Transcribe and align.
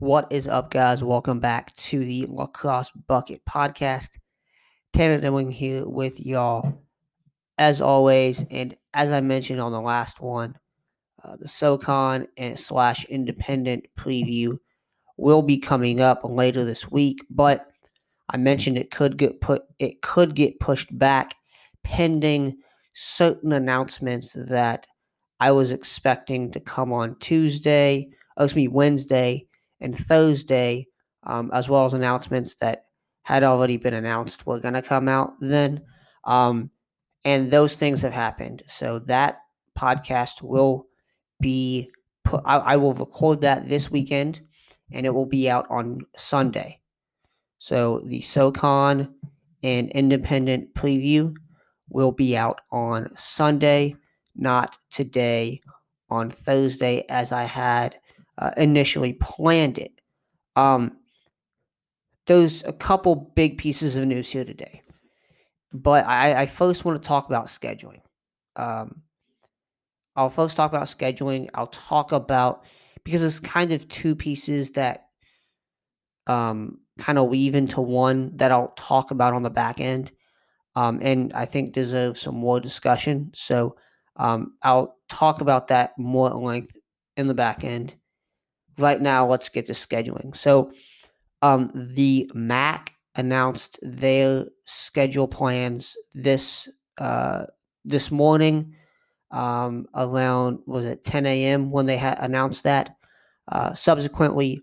What 0.00 0.30
is 0.30 0.46
up, 0.46 0.70
guys? 0.70 1.02
Welcome 1.02 1.40
back 1.40 1.74
to 1.74 2.04
the 2.04 2.24
Lacrosse 2.28 2.92
Bucket 3.08 3.44
Podcast. 3.44 4.16
Tanner 4.92 5.20
Demling 5.20 5.52
here 5.52 5.88
with 5.88 6.20
y'all, 6.20 6.84
as 7.58 7.80
always. 7.80 8.44
And 8.48 8.76
as 8.94 9.10
I 9.10 9.20
mentioned 9.20 9.60
on 9.60 9.72
the 9.72 9.80
last 9.80 10.20
one, 10.20 10.56
uh, 11.24 11.34
the 11.40 11.48
SoCon 11.48 12.28
and 12.36 12.56
slash 12.56 13.06
Independent 13.06 13.86
preview 13.98 14.56
will 15.16 15.42
be 15.42 15.58
coming 15.58 16.00
up 16.00 16.20
later 16.22 16.64
this 16.64 16.88
week. 16.88 17.18
But 17.28 17.66
I 18.30 18.36
mentioned 18.36 18.78
it 18.78 18.92
could 18.92 19.16
get 19.16 19.40
put, 19.40 19.62
it 19.80 20.00
could 20.00 20.36
get 20.36 20.60
pushed 20.60 20.96
back, 20.96 21.34
pending 21.82 22.56
certain 22.94 23.50
announcements 23.50 24.36
that 24.46 24.86
I 25.40 25.50
was 25.50 25.72
expecting 25.72 26.52
to 26.52 26.60
come 26.60 26.92
on 26.92 27.16
Tuesday, 27.18 28.10
oh, 28.36 28.44
excuse 28.44 28.62
me, 28.62 28.68
Wednesday 28.68 29.47
and 29.80 29.96
Thursday, 29.96 30.86
um, 31.24 31.50
as 31.52 31.68
well 31.68 31.84
as 31.84 31.94
announcements 31.94 32.56
that 32.56 32.84
had 33.22 33.42
already 33.42 33.76
been 33.76 33.94
announced 33.94 34.46
were 34.46 34.60
going 34.60 34.74
to 34.74 34.82
come 34.82 35.08
out 35.08 35.32
then. 35.40 35.82
Um, 36.24 36.70
and 37.24 37.50
those 37.50 37.76
things 37.76 38.00
have 38.02 38.12
happened. 38.12 38.62
So 38.66 39.00
that 39.00 39.40
podcast 39.78 40.42
will 40.42 40.86
be 41.40 41.90
put, 42.24 42.42
I, 42.44 42.56
I 42.56 42.76
will 42.76 42.94
record 42.94 43.40
that 43.42 43.68
this 43.68 43.90
weekend 43.90 44.40
and 44.92 45.04
it 45.04 45.10
will 45.10 45.26
be 45.26 45.50
out 45.50 45.66
on 45.70 46.00
Sunday. 46.16 46.80
So 47.58 48.02
the 48.06 48.20
SoCon 48.20 49.14
and 49.62 49.90
independent 49.90 50.72
preview 50.74 51.34
will 51.90 52.12
be 52.12 52.36
out 52.36 52.60
on 52.70 53.10
Sunday, 53.16 53.96
not 54.36 54.78
today 54.90 55.60
on 56.10 56.30
Thursday 56.30 57.04
as 57.08 57.32
I 57.32 57.44
had 57.44 57.96
uh, 58.38 58.50
initially 58.56 59.14
planned 59.14 59.78
it. 59.78 59.92
Um, 60.56 60.98
there's 62.26 62.62
a 62.64 62.72
couple 62.72 63.32
big 63.34 63.58
pieces 63.58 63.96
of 63.96 64.06
news 64.06 64.30
here 64.30 64.44
today, 64.44 64.82
but 65.72 66.06
I, 66.06 66.42
I 66.42 66.46
first 66.46 66.84
want 66.84 67.02
to 67.02 67.06
talk 67.06 67.26
about 67.26 67.46
scheduling. 67.46 68.00
Um, 68.56 69.02
I'll 70.14 70.28
first 70.28 70.56
talk 70.56 70.70
about 70.70 70.86
scheduling. 70.86 71.48
I'll 71.54 71.68
talk 71.68 72.12
about 72.12 72.64
because 73.04 73.24
it's 73.24 73.40
kind 73.40 73.72
of 73.72 73.88
two 73.88 74.14
pieces 74.14 74.72
that 74.72 75.06
um, 76.26 76.80
kind 76.98 77.18
of 77.18 77.28
weave 77.28 77.54
into 77.54 77.80
one 77.80 78.36
that 78.36 78.52
I'll 78.52 78.74
talk 78.76 79.10
about 79.10 79.32
on 79.32 79.42
the 79.42 79.50
back 79.50 79.80
end, 79.80 80.12
um, 80.76 81.00
and 81.02 81.32
I 81.32 81.46
think 81.46 81.72
deserves 81.72 82.20
some 82.20 82.36
more 82.36 82.60
discussion. 82.60 83.30
So 83.34 83.76
um, 84.16 84.54
I'll 84.62 84.96
talk 85.08 85.40
about 85.40 85.68
that 85.68 85.98
more 85.98 86.28
at 86.28 86.36
length 86.36 86.76
in 87.16 87.26
the 87.26 87.34
back 87.34 87.64
end 87.64 87.94
right 88.78 89.00
now, 89.00 89.28
let's 89.28 89.48
get 89.48 89.66
to 89.66 89.72
scheduling. 89.72 90.36
So, 90.36 90.72
um, 91.42 91.70
the 91.94 92.30
MAAC 92.34 92.88
announced 93.14 93.78
their 93.82 94.46
schedule 94.66 95.28
plans 95.28 95.96
this 96.14 96.68
uh, 96.98 97.44
this 97.84 98.10
morning 98.10 98.74
um, 99.30 99.86
around 99.94 100.58
was 100.66 100.84
it 100.86 101.04
10 101.04 101.26
a.m. 101.26 101.70
when 101.70 101.86
they 101.86 101.96
had 101.96 102.18
announced 102.20 102.64
that. 102.64 102.96
Uh, 103.50 103.72
subsequently, 103.72 104.60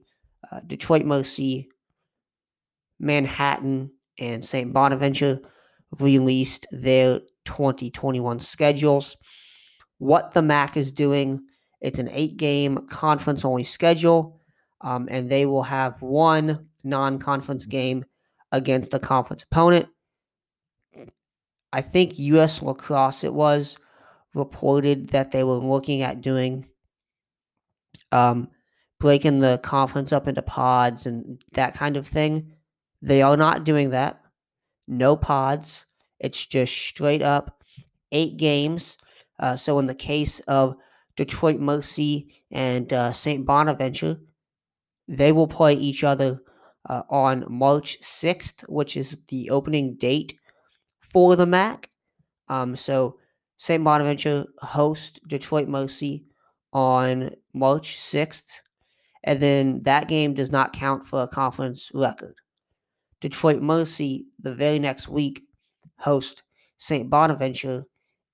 uh, 0.52 0.60
Detroit 0.68 1.06
Mercy, 1.06 1.70
Manhattan, 3.00 3.92
and 4.20 4.44
St. 4.44 4.72
Bonaventure 4.72 5.40
released 6.00 6.68
their 6.72 7.20
2021 7.46 8.40
schedules. 8.40 9.18
What 9.98 10.32
the 10.32 10.42
MAAC 10.42 10.78
is 10.78 10.92
doing 10.92 11.42
it's 11.82 12.00
an 12.00 12.10
eight 12.12 12.38
game 12.38 12.86
conference 12.88 13.46
only 13.46 13.64
schedule, 13.64 14.42
um, 14.82 15.08
and 15.12 15.30
they 15.30 15.46
will 15.46 15.64
have 15.64 16.02
one 16.02 16.68
non 16.84 17.20
conference 17.20 17.66
game 17.66 18.06
against 18.52 18.94
a 18.94 19.00
conference 19.00 19.44
opponent. 19.44 19.88
I 21.74 21.82
think 21.82 22.18
U.S. 22.18 22.62
Lacrosse, 22.62 23.24
it 23.24 23.34
was 23.34 23.78
reported 24.34 25.10
that 25.10 25.32
they 25.32 25.44
were 25.44 25.56
looking 25.56 26.02
at 26.02 26.22
doing 26.22 26.68
um, 28.12 28.50
breaking 29.00 29.40
the 29.40 29.60
conference 29.62 30.14
up 30.14 30.28
into 30.28 30.42
pods 30.42 31.06
and 31.06 31.44
that 31.54 31.74
kind 31.74 31.98
of 31.98 32.08
thing. 32.08 32.54
They 33.02 33.22
are 33.22 33.38
not 33.38 33.66
doing 33.66 33.90
that. 33.90 34.22
No 34.88 35.16
pods. 35.16 35.86
It's 36.20 36.46
just 36.46 36.74
straight 36.74 37.22
up 37.22 37.64
eight 38.12 38.38
games. 38.38 38.98
Uh, 39.40 39.56
so, 39.56 39.80
in 39.80 39.86
the 39.86 39.96
case 39.96 40.40
of 40.48 40.76
Detroit 41.16 41.60
Mercy 41.60 42.34
and 42.52 42.92
uh, 42.94 43.12
St. 43.12 43.46
Bonaventure. 43.46 44.18
They 45.08 45.32
will 45.32 45.48
play 45.48 45.74
each 45.74 46.04
other 46.04 46.42
uh, 46.90 47.04
on 47.10 47.46
March 47.48 48.00
6th, 48.02 48.68
which 48.68 48.98
is 48.98 49.18
the 49.28 49.50
opening 49.50 49.96
date 49.96 50.38
for 51.00 51.36
the 51.36 51.46
MAAC. 51.46 51.86
Um, 52.48 52.76
so 52.76 53.18
St. 53.58 53.84
Bonaventure 53.84 54.46
hosts 54.60 55.20
Detroit 55.28 55.68
Mercy 55.68 56.26
on 56.74 57.32
March 57.54 57.98
6th, 57.98 58.60
and 59.24 59.42
then 59.42 59.82
that 59.84 60.08
game 60.08 60.34
does 60.34 60.52
not 60.52 60.74
count 60.74 61.06
for 61.08 61.22
a 61.22 61.28
conference 61.28 61.92
record. 61.94 62.36
Detroit 63.22 63.62
Mercy, 63.62 64.26
the 64.40 64.54
very 64.54 64.78
next 64.78 65.08
week, 65.08 65.42
host 65.98 66.44
St. 66.78 67.10
Bonaventure 67.10 67.86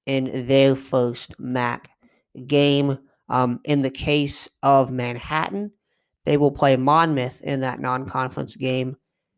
in 0.08 0.48
their 0.48 0.76
first 0.76 1.38
MAAC 1.40 1.86
game. 2.48 2.98
Um, 3.30 3.60
in 3.64 3.82
the 3.82 3.90
case 3.90 4.50
of 4.62 4.92
Manhattan, 4.92 5.72
they 6.26 6.38
will 6.38 6.52
play 6.52 6.76
Monmouth 6.76 7.42
in 7.42 7.62
that 7.62 7.80
non 7.80 8.06
conference 8.06 8.56
game 8.56 8.98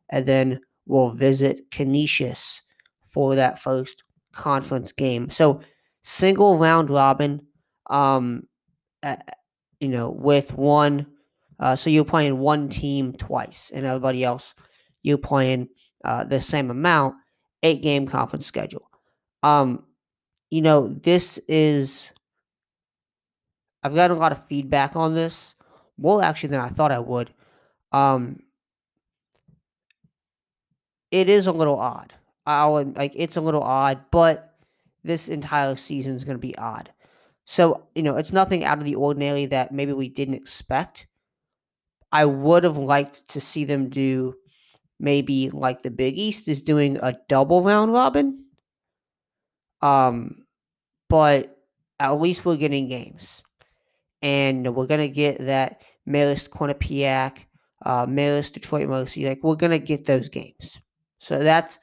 and 0.10 0.26
then 0.26 0.60
will 0.86 1.12
visit 1.12 1.70
Canisius 1.72 2.62
for 3.08 3.36
that 3.36 3.60
first 3.60 4.04
conference 4.34 4.92
game. 4.92 5.30
So, 5.30 5.62
single 6.02 6.58
round 6.58 6.90
robin, 6.90 7.42
um, 7.90 8.44
uh, 9.04 9.18
you 9.80 9.90
know, 9.90 10.10
with 10.10 10.58
one. 10.58 11.08
Uh, 11.60 11.76
so 11.76 11.90
you're 11.90 12.04
playing 12.04 12.40
one 12.40 12.68
team 12.68 13.14
twice, 13.14 13.72
and 13.74 13.86
everybody 13.86 14.24
else 14.24 14.54
you're 15.04 15.18
playing 15.18 15.68
uh, 16.04 16.24
the 16.24 16.42
same 16.42 16.72
amount. 16.72 17.16
Eight 17.62 17.82
game 17.82 18.08
conference 18.08 18.46
schedule. 18.46 18.90
Um, 19.42 19.84
you 20.50 20.62
know, 20.62 20.90
this 21.02 21.38
is 21.48 22.12
I've 23.84 23.96
gotten 23.96 24.18
a 24.18 24.20
lot 24.20 24.32
of 24.32 24.46
feedback 24.46 24.96
on 24.96 25.14
this, 25.14 25.56
more 25.98 26.24
actually 26.24 26.50
than 26.50 26.62
I 26.62 26.70
thought 26.70 26.92
I 26.92 27.00
would. 27.00 27.32
Um, 27.92 28.40
it 31.12 31.30
is 31.30 31.48
a 31.48 31.52
little 31.52 31.78
odd. 31.78 32.14
I 32.46 32.66
would 32.66 32.98
like 32.98 33.14
it's 33.16 33.38
a 33.38 33.42
little 33.42 33.62
odd, 33.62 34.06
but 34.12 34.56
this 35.04 35.28
entire 35.28 35.76
season 35.76 36.16
is 36.16 36.24
going 36.24 36.38
to 36.38 36.42
be 36.42 36.58
odd. 36.58 36.92
So 37.46 37.88
you 37.94 38.04
know, 38.04 38.16
it's 38.18 38.34
nothing 38.34 38.64
out 38.64 38.80
of 38.80 38.86
the 38.86 38.96
ordinary 38.96 39.46
that 39.48 39.72
maybe 39.72 39.94
we 39.94 40.10
didn't 40.10 40.36
expect. 40.36 41.08
I 42.12 42.26
would 42.26 42.64
have 42.64 42.78
liked 42.78 43.28
to 43.30 43.42
see 43.42 43.66
them 43.66 43.90
do 43.90 44.36
maybe 45.00 45.50
like 45.50 45.82
the 45.82 45.92
Big 45.92 46.18
East 46.18 46.48
is 46.48 46.62
doing 46.62 46.98
a 47.02 47.16
double 47.28 47.62
round 47.62 47.92
robin. 47.92 48.46
Um, 49.82 50.46
but 51.10 51.58
at 52.00 52.22
least 52.22 52.46
we're 52.46 52.56
getting 52.56 52.88
games 52.88 53.44
and 54.24 54.76
we're 54.76 54.88
gonna 54.88 55.10
get 55.10 55.46
that 55.46 55.84
Marist 56.10 56.50
Quinnipiac, 56.50 57.40
uh, 57.86 58.08
Marist 58.08 58.54
Detroit 58.54 58.90
Mercy. 58.90 59.28
Like 59.28 59.44
we're 59.44 59.56
gonna 59.56 59.80
get 59.80 60.06
those 60.06 60.30
games. 60.30 60.80
So 61.20 61.44
that's 61.44 61.80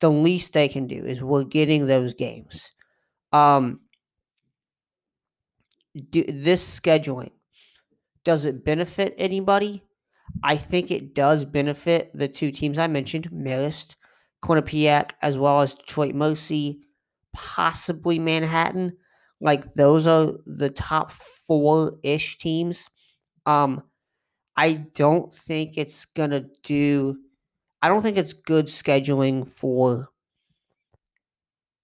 the 0.00 0.10
least 0.10 0.52
they 0.52 0.68
can 0.68 0.86
do 0.86 1.06
is 1.06 1.22
we're 1.22 1.44
getting 1.44 1.86
those 1.86 2.14
games. 2.14 2.70
Um, 3.32 3.80
do, 6.10 6.24
this 6.28 6.80
scheduling 6.80 7.30
does 8.24 8.44
it 8.46 8.64
benefit 8.64 9.14
anybody? 9.18 9.84
I 10.42 10.56
think 10.56 10.90
it 10.90 11.14
does 11.14 11.44
benefit 11.44 12.10
the 12.14 12.28
two 12.28 12.50
teams 12.50 12.78
I 12.78 12.86
mentioned, 12.86 13.30
Marist, 13.30 13.96
Quinnipiac, 14.42 15.12
as 15.22 15.38
well 15.38 15.60
as 15.60 15.74
Detroit 15.74 16.14
Mercy, 16.14 16.80
possibly 17.34 18.18
Manhattan. 18.18 18.96
Like 19.44 19.74
those 19.74 20.08
are 20.08 20.32
the 20.46 20.70
top 20.70 21.12
four 21.12 21.98
ish 22.04 22.38
teams. 22.38 22.88
Um, 23.46 23.84
I 24.56 24.74
don't 24.94 25.32
think 25.34 25.78
it's 25.78 26.06
gonna 26.06 26.46
do. 26.64 27.18
I 27.82 27.88
don't 27.88 28.02
think 28.02 28.16
it's 28.18 28.32
good 28.34 28.66
scheduling 28.66 29.48
for 29.48 30.08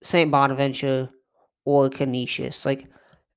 St. 0.03 0.31
Bonaventure 0.31 1.11
or 1.65 1.89
Canisius. 1.89 2.65
Like, 2.65 2.87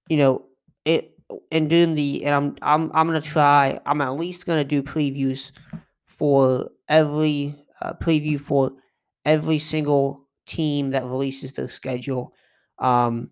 you 0.10 0.18
know, 0.18 0.46
it 0.86 1.12
and 1.52 1.70
doing 1.70 1.96
the 1.96 2.26
and 2.26 2.36
I'm 2.36 2.58
I'm 2.62 2.92
I'm 2.94 3.08
gonna 3.08 3.22
try. 3.22 3.80
I'm 3.86 4.02
at 4.02 4.18
least 4.18 4.46
gonna 4.46 4.64
do 4.64 4.84
previews 4.84 5.52
for 6.06 6.70
every 6.88 7.56
uh, 7.82 7.94
preview 8.02 8.40
for 8.40 8.72
every 9.26 9.58
single 9.58 10.28
team 10.46 10.92
that 10.92 11.06
releases 11.06 11.54
their 11.54 11.70
schedule. 11.70 12.34
Um, 12.80 13.32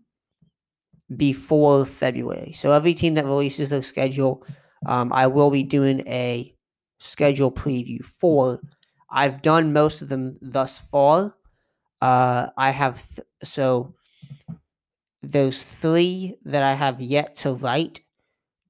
before 1.17 1.85
February. 1.85 2.53
So 2.53 2.71
every 2.71 2.93
team 2.93 3.13
that 3.15 3.25
releases 3.25 3.69
their 3.69 3.81
schedule, 3.81 4.45
um, 4.85 5.11
I 5.13 5.27
will 5.27 5.49
be 5.51 5.63
doing 5.63 6.07
a 6.07 6.53
schedule 6.99 7.51
preview 7.51 8.03
for. 8.03 8.59
I've 9.09 9.41
done 9.41 9.73
most 9.73 10.01
of 10.01 10.09
them 10.09 10.37
thus 10.41 10.79
far. 10.79 11.35
Uh, 12.01 12.47
I 12.57 12.71
have 12.71 13.05
th- 13.15 13.27
so 13.43 13.93
those 15.21 15.63
three 15.63 16.37
that 16.45 16.63
I 16.63 16.73
have 16.73 17.01
yet 17.01 17.35
to 17.35 17.53
write 17.53 18.01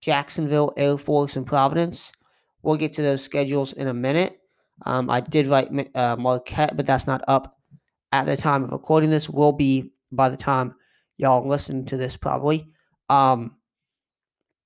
Jacksonville, 0.01 0.73
Air 0.77 0.97
Force, 0.97 1.35
and 1.35 1.45
Providence. 1.45 2.11
We'll 2.63 2.77
get 2.77 2.93
to 2.93 3.01
those 3.01 3.23
schedules 3.23 3.73
in 3.73 3.87
a 3.87 3.93
minute. 3.93 4.39
Um, 4.85 5.09
I 5.09 5.21
did 5.21 5.47
write 5.47 5.69
uh, 5.95 6.15
Marquette, 6.17 6.75
but 6.75 6.85
that's 6.85 7.07
not 7.07 7.23
up 7.27 7.57
at 8.11 8.25
the 8.25 8.35
time 8.35 8.63
of 8.63 8.71
recording 8.71 9.11
this. 9.11 9.29
Will 9.29 9.51
be 9.51 9.91
by 10.11 10.29
the 10.29 10.37
time 10.37 10.73
y'all 11.21 11.47
listen 11.47 11.85
to 11.85 11.97
this, 11.97 12.17
probably. 12.17 12.67
Um, 13.09 13.55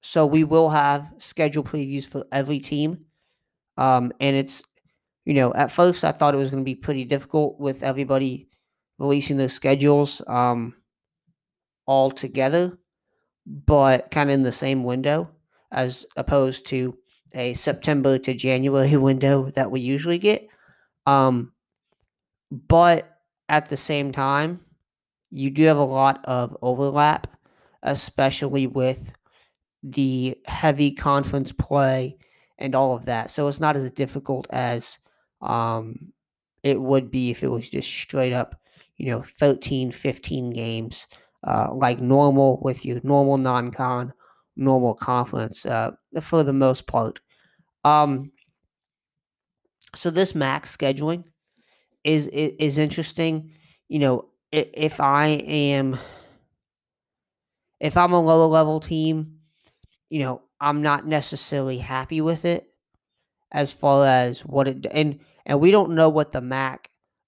so 0.01 0.25
we 0.25 0.43
will 0.43 0.69
have 0.69 1.11
schedule 1.17 1.63
previews 1.63 2.05
for 2.05 2.25
every 2.31 2.59
team. 2.59 3.05
Um, 3.77 4.13
and 4.19 4.35
it's, 4.35 4.63
you 5.25 5.33
know, 5.33 5.53
at 5.53 5.71
first 5.71 6.05
I 6.05 6.11
thought 6.11 6.33
it 6.33 6.37
was 6.37 6.49
going 6.49 6.63
to 6.63 6.65
be 6.65 6.75
pretty 6.75 7.03
difficult 7.03 7.59
with 7.59 7.83
everybody 7.83 8.47
releasing 8.99 9.35
their 9.35 9.49
schedules 9.49 10.21
um, 10.27 10.75
all 11.85 12.09
together, 12.09 12.77
but 13.45 14.09
kind 14.11 14.29
of 14.29 14.35
in 14.35 14.43
the 14.43 14.51
same 14.51 14.83
window 14.83 15.29
as 15.71 16.05
opposed 16.15 16.65
to 16.67 16.97
a 17.33 17.53
September 17.53 18.17
to 18.17 18.33
January 18.33 18.95
window 18.97 19.49
that 19.51 19.69
we 19.69 19.81
usually 19.81 20.17
get. 20.17 20.47
Um, 21.05 21.51
but 22.51 23.19
at 23.49 23.67
the 23.67 23.77
same 23.77 24.11
time, 24.11 24.59
you 25.35 25.49
do 25.49 25.63
have 25.65 25.77
a 25.77 25.83
lot 25.83 26.23
of 26.23 26.55
overlap, 26.61 27.27
especially 27.83 28.67
with 28.67 29.13
the 29.83 30.37
heavy 30.45 30.91
conference 30.91 31.51
play 31.51 32.17
and 32.57 32.73
all 32.73 32.95
of 32.95 33.05
that. 33.05 33.29
So 33.29 33.47
it's 33.47 33.59
not 33.59 33.75
as 33.75 33.91
difficult 33.91 34.47
as 34.51 34.97
um, 35.41 36.13
it 36.63 36.79
would 36.79 37.11
be 37.11 37.31
if 37.31 37.43
it 37.43 37.49
was 37.49 37.69
just 37.69 37.89
straight 37.89 38.31
up, 38.31 38.55
you 38.95 39.07
know, 39.11 39.23
13, 39.23 39.91
15 39.91 40.51
games 40.51 41.05
uh, 41.43 41.67
like 41.73 41.99
normal 41.99 42.59
with 42.63 42.85
your 42.85 43.01
normal 43.03 43.37
non 43.37 43.71
con, 43.71 44.13
normal 44.55 44.93
conference 44.93 45.65
uh, 45.65 45.91
for 46.21 46.43
the 46.43 46.53
most 46.53 46.87
part. 46.87 47.19
Um, 47.83 48.31
so 49.93 50.09
this 50.09 50.31
MAAC's 50.31 50.75
scheduling 50.75 51.25
is, 52.05 52.27
is 52.27 52.53
is 52.57 52.77
interesting. 52.77 53.51
You 53.89 53.99
know, 53.99 54.25
if 54.55 54.99
I 54.99 55.27
am 55.27 55.99
if 57.79 57.97
I'm 57.97 58.13
a 58.13 58.21
lower 58.21 58.47
level 58.47 58.79
team, 58.79 59.39
you 60.09 60.21
know, 60.21 60.41
I'm 60.61 60.81
not 60.81 61.05
necessarily 61.05 61.77
happy 61.77 62.21
with 62.21 62.45
it 62.45 62.67
as 63.51 63.71
far 63.73 64.05
as 64.05 64.39
what 64.45 64.67
it 64.67 64.85
and 64.91 65.19
and 65.45 65.59
we 65.59 65.71
don't 65.71 65.95
know 65.95 66.09
what 66.09 66.31
the 66.31 66.41
MAAC 66.41 66.85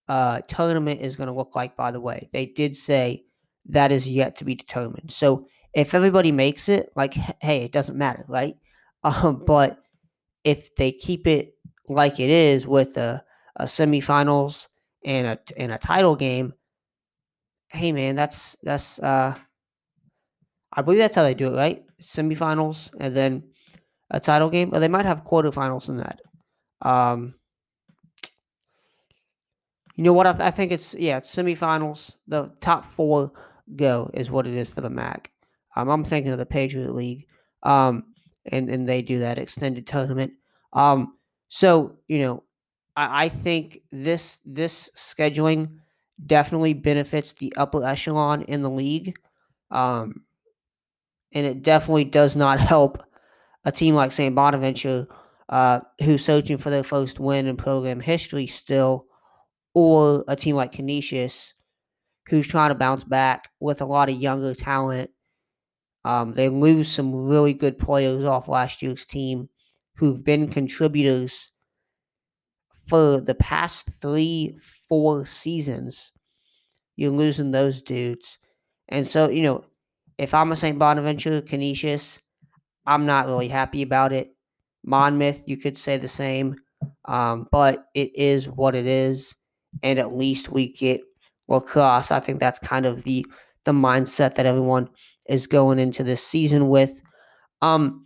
uh, 0.07 0.41
tournament 0.47 1.01
is 1.01 1.15
going 1.15 1.27
to 1.27 1.33
look 1.33 1.55
like. 1.55 1.75
By 1.75 1.91
the 1.91 2.01
way, 2.01 2.29
they 2.31 2.45
did 2.45 2.75
say 2.75 3.25
that 3.69 3.91
is 3.91 4.07
yet 4.07 4.37
to 4.37 4.45
be 4.45 4.55
determined. 4.55 5.11
So 5.11 5.47
if 5.73 5.93
everybody 5.93 6.31
makes 6.31 6.69
it, 6.69 6.91
like, 6.95 7.13
hey, 7.13 7.63
it 7.63 7.71
doesn't 7.71 7.97
matter, 7.97 8.25
right? 8.27 8.55
Um, 9.03 9.43
but 9.45 9.77
if 10.43 10.75
they 10.75 10.91
keep 10.91 11.27
it 11.27 11.53
like 11.87 12.19
it 12.19 12.31
is 12.31 12.65
with 12.65 12.97
a, 12.97 13.23
a 13.57 13.65
semifinals 13.65 14.67
and 15.05 15.27
a 15.27 15.39
and 15.55 15.71
a 15.71 15.77
title 15.77 16.15
game, 16.15 16.53
hey 17.69 17.91
man, 17.91 18.15
that's 18.15 18.55
that's 18.63 18.99
uh, 18.99 19.35
I 20.73 20.81
believe 20.81 20.99
that's 20.99 21.15
how 21.15 21.23
they 21.23 21.33
do 21.33 21.47
it, 21.47 21.57
right? 21.57 21.83
Semifinals 22.01 22.89
and 22.99 23.15
then 23.15 23.43
a 24.11 24.19
title 24.19 24.49
game, 24.49 24.73
or 24.73 24.79
they 24.79 24.87
might 24.87 25.05
have 25.05 25.23
quarterfinals 25.23 25.89
in 25.89 25.97
that. 25.97 26.21
Um, 26.81 27.35
you 29.95 30.03
know 30.03 30.13
what? 30.13 30.27
I, 30.27 30.31
th- 30.31 30.41
I 30.41 30.51
think 30.51 30.71
it's 30.71 30.93
yeah, 30.93 31.17
it's 31.17 31.33
semifinals. 31.35 32.15
The 32.27 32.51
top 32.61 32.85
four 32.85 33.31
go 33.75 34.09
is 34.13 34.31
what 34.31 34.47
it 34.47 34.53
is 34.53 34.69
for 34.69 34.81
the 34.81 34.89
MAAC. 34.89 35.25
Um, 35.75 35.89
I'm 35.89 36.03
thinking 36.03 36.31
of 36.31 36.37
the 36.37 36.45
Patriot 36.45 36.93
League, 36.93 37.27
um, 37.63 38.03
and 38.45 38.69
and 38.69 38.87
they 38.87 39.01
do 39.01 39.19
that 39.19 39.39
extended 39.39 39.87
tournament. 39.87 40.33
Um, 40.73 41.17
so 41.49 41.97
you 42.07 42.19
know, 42.19 42.43
I, 42.95 43.25
I 43.25 43.29
think 43.29 43.79
this 43.91 44.39
this 44.45 44.91
scheduling 44.95 45.79
definitely 46.25 46.73
benefits 46.73 47.33
the 47.33 47.53
upper 47.57 47.83
echelon 47.83 48.43
in 48.43 48.61
the 48.61 48.69
league, 48.69 49.17
um, 49.71 50.23
and 51.33 51.45
it 51.45 51.61
definitely 51.61 52.05
does 52.05 52.35
not 52.35 52.59
help 52.73 53.03
a 53.65 53.71
team 53.71 53.95
like 53.95 54.11
St. 54.11 54.33
Bonaventure, 54.33 55.07
uh, 55.49 55.81
who's 56.01 56.23
searching 56.23 56.57
for 56.57 56.69
their 56.69 56.83
first 56.83 57.19
win 57.19 57.47
in 57.47 57.57
program 57.57 57.99
history 57.99 58.47
still, 58.47 59.05
or 59.73 60.23
a 60.27 60.35
team 60.35 60.55
like 60.55 60.71
Canisius, 60.71 61.53
who's 62.29 62.47
trying 62.47 62.69
to 62.69 62.75
bounce 62.75 63.03
back 63.03 63.49
with 63.59 63.81
a 63.81 63.85
lot 63.85 64.09
of 64.09 64.15
younger 64.15 64.53
talent. 64.53 65.09
Um, 66.05 66.33
they 66.33 66.47
lose 66.49 66.89
some 66.89 67.13
really 67.13 67.53
good 67.53 67.77
players 67.77 68.23
off 68.23 68.47
last 68.47 68.81
year's 68.81 69.05
team 69.05 69.49
who've 69.97 70.23
been 70.23 70.47
contributors 70.47 71.51
for 72.87 73.19
the 73.19 73.35
past 73.35 73.89
three, 74.01 74.57
four 74.89 75.25
seasons. 75.25 76.11
You're 76.95 77.11
losing 77.11 77.51
those 77.51 77.81
dudes. 77.81 78.39
And 78.89 79.05
so, 79.05 79.29
you 79.29 79.43
know, 79.43 79.65
if 80.17 80.33
I'm 80.33 80.51
a 80.51 80.55
St. 80.55 80.79
Bonaventure, 80.79 81.41
Canisius, 81.41 82.19
I'm 82.85 83.05
not 83.05 83.27
really 83.27 83.49
happy 83.49 83.81
about 83.81 84.13
it. 84.13 84.35
Monmouth, 84.85 85.43
you 85.47 85.57
could 85.57 85.77
say 85.77 85.97
the 85.97 86.07
same. 86.07 86.55
Um, 87.05 87.47
but 87.51 87.85
it 87.93 88.15
is 88.15 88.47
what 88.47 88.75
it 88.75 88.85
is. 88.85 89.35
And 89.83 89.99
at 89.99 90.15
least 90.15 90.49
we 90.51 90.73
get 90.73 91.01
lacrosse. 91.47 92.11
I 92.11 92.19
think 92.19 92.39
that's 92.39 92.59
kind 92.59 92.85
of 92.85 93.03
the 93.03 93.25
the 93.65 93.73
mindset 93.73 94.35
that 94.35 94.45
everyone 94.45 94.89
is 95.27 95.45
going 95.45 95.77
into 95.77 96.03
this 96.03 96.23
season 96.23 96.69
with. 96.69 97.01
Um, 97.61 98.05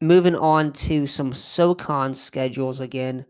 moving 0.00 0.34
on 0.34 0.72
to 0.72 1.06
some 1.06 1.32
SoCon 1.32 2.14
schedules 2.14 2.80
again. 2.80 3.24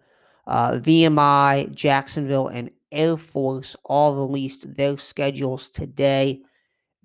Uh, 0.47 0.73
VMI, 0.73 1.75
Jacksonville, 1.75 2.49
and 2.49 2.71
Air 2.91 3.17
Force 3.17 3.77
all 3.85 4.15
released 4.15 4.75
their 4.75 4.99
schedules 4.99 5.69
today. 5.69 6.41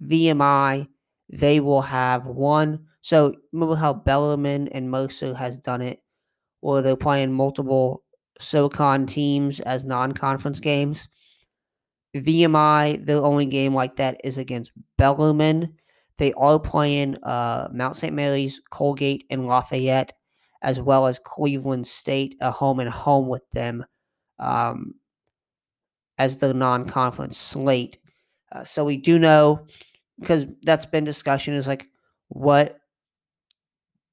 VMI, 0.03 0.87
they 1.29 1.59
will 1.59 1.81
have 1.81 2.25
one. 2.25 2.85
So 3.01 3.35
remember 3.53 3.75
how 3.75 3.93
Bellarmine 3.93 4.67
and 4.69 4.91
Mercer 4.91 5.33
has 5.33 5.59
done 5.59 5.81
it, 5.81 6.01
where 6.61 6.81
they're 6.81 6.95
playing 6.95 7.31
multiple 7.31 8.03
SoCon 8.39 9.05
teams 9.05 9.59
as 9.61 9.85
non-conference 9.85 10.59
games. 10.59 11.07
VMI, 12.15 13.05
the 13.05 13.21
only 13.21 13.45
game 13.45 13.73
like 13.73 13.95
that 13.97 14.19
is 14.23 14.37
against 14.37 14.71
Bellarmine. 14.97 15.73
They 16.17 16.33
are 16.33 16.59
playing 16.59 17.21
uh, 17.23 17.69
Mount 17.71 17.95
St. 17.95 18.13
Mary's, 18.13 18.59
Colgate, 18.71 19.25
and 19.29 19.47
Lafayette, 19.47 20.13
as 20.67 20.81
well 20.81 21.07
as 21.07 21.17
Cleveland 21.17 21.87
State, 21.87 22.35
a 22.41 22.51
home 22.51 22.81
and 22.81 22.89
home 22.89 23.29
with 23.29 23.49
them 23.51 23.85
um, 24.37 24.93
as 26.17 26.35
the 26.35 26.53
non-conference 26.53 27.37
slate. 27.37 27.97
Uh, 28.51 28.65
so 28.65 28.83
we 28.83 28.97
do 28.97 29.17
know 29.17 29.65
because 30.19 30.45
that's 30.63 30.85
been 30.85 31.05
discussion 31.05 31.53
is 31.53 31.67
like 31.67 31.87
what 32.27 32.79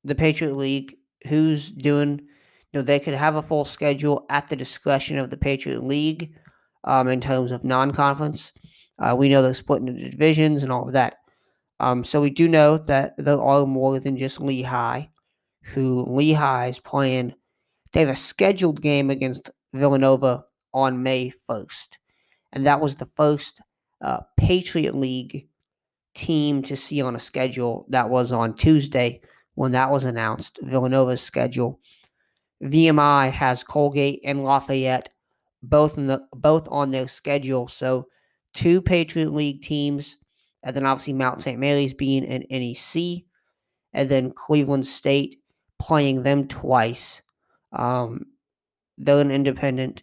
the 0.04 0.14
Patriot 0.14 0.54
League, 0.54 0.94
who's 1.26 1.72
doing, 1.72 2.20
you 2.20 2.78
know, 2.78 2.82
they 2.82 3.00
could 3.00 3.14
have 3.14 3.34
a 3.34 3.42
full 3.42 3.64
schedule 3.64 4.24
at 4.30 4.48
the 4.48 4.54
discretion 4.54 5.18
of 5.18 5.30
the 5.30 5.36
Patriot 5.36 5.82
League 5.82 6.36
um, 6.84 7.08
in 7.08 7.20
terms 7.20 7.50
of 7.50 7.64
non-conference. 7.64 8.52
Uh, 9.00 9.12
we 9.18 9.28
know 9.28 9.42
they're 9.42 9.54
split 9.54 9.80
into 9.80 10.08
divisions 10.08 10.62
and 10.62 10.70
all 10.70 10.86
of 10.86 10.92
that. 10.92 11.16
Um, 11.80 12.04
so 12.04 12.20
we 12.20 12.30
do 12.30 12.46
know 12.46 12.78
that 12.78 13.14
there 13.18 13.42
are 13.42 13.66
more 13.66 13.98
than 13.98 14.16
just 14.16 14.40
Lehigh, 14.40 15.06
who 15.64 16.04
Lehigh 16.08 16.68
is 16.68 16.78
playing. 16.78 17.34
They 17.92 18.00
have 18.00 18.08
a 18.08 18.14
scheduled 18.14 18.80
game 18.80 19.10
against 19.10 19.50
Villanova 19.72 20.44
on 20.72 21.02
May 21.02 21.32
1st. 21.48 21.98
And 22.52 22.66
that 22.66 22.80
was 22.80 22.96
the 22.96 23.06
first 23.06 23.60
uh, 24.00 24.20
Patriot 24.36 24.94
League 24.94 25.48
team 26.14 26.62
to 26.62 26.76
see 26.76 27.02
on 27.02 27.16
a 27.16 27.20
schedule 27.20 27.86
that 27.88 28.08
was 28.08 28.32
on 28.32 28.54
Tuesday 28.54 29.20
when 29.54 29.72
that 29.72 29.90
was 29.90 30.04
announced, 30.04 30.58
Villanova's 30.62 31.20
schedule. 31.20 31.80
VMI 32.62 33.30
has 33.30 33.62
Colgate 33.62 34.20
and 34.24 34.44
Lafayette 34.44 35.10
both 35.62 35.96
in 35.96 36.06
the 36.06 36.20
both 36.34 36.68
on 36.70 36.90
their 36.90 37.08
schedule. 37.08 37.68
So 37.68 38.06
two 38.52 38.82
Patriot 38.82 39.32
League 39.32 39.62
teams, 39.62 40.16
and 40.62 40.74
then 40.76 40.86
obviously 40.86 41.14
Mount 41.14 41.40
St. 41.40 41.58
Mary's 41.58 41.94
being 41.94 42.24
an 42.24 42.44
NEC, 42.50 43.24
and 43.92 44.08
then 44.08 44.32
Cleveland 44.32 44.86
State 44.86 45.36
playing 45.84 46.22
them 46.22 46.48
twice. 46.48 47.20
Um, 47.72 48.24
they're 48.96 49.20
an 49.20 49.30
independent. 49.30 50.02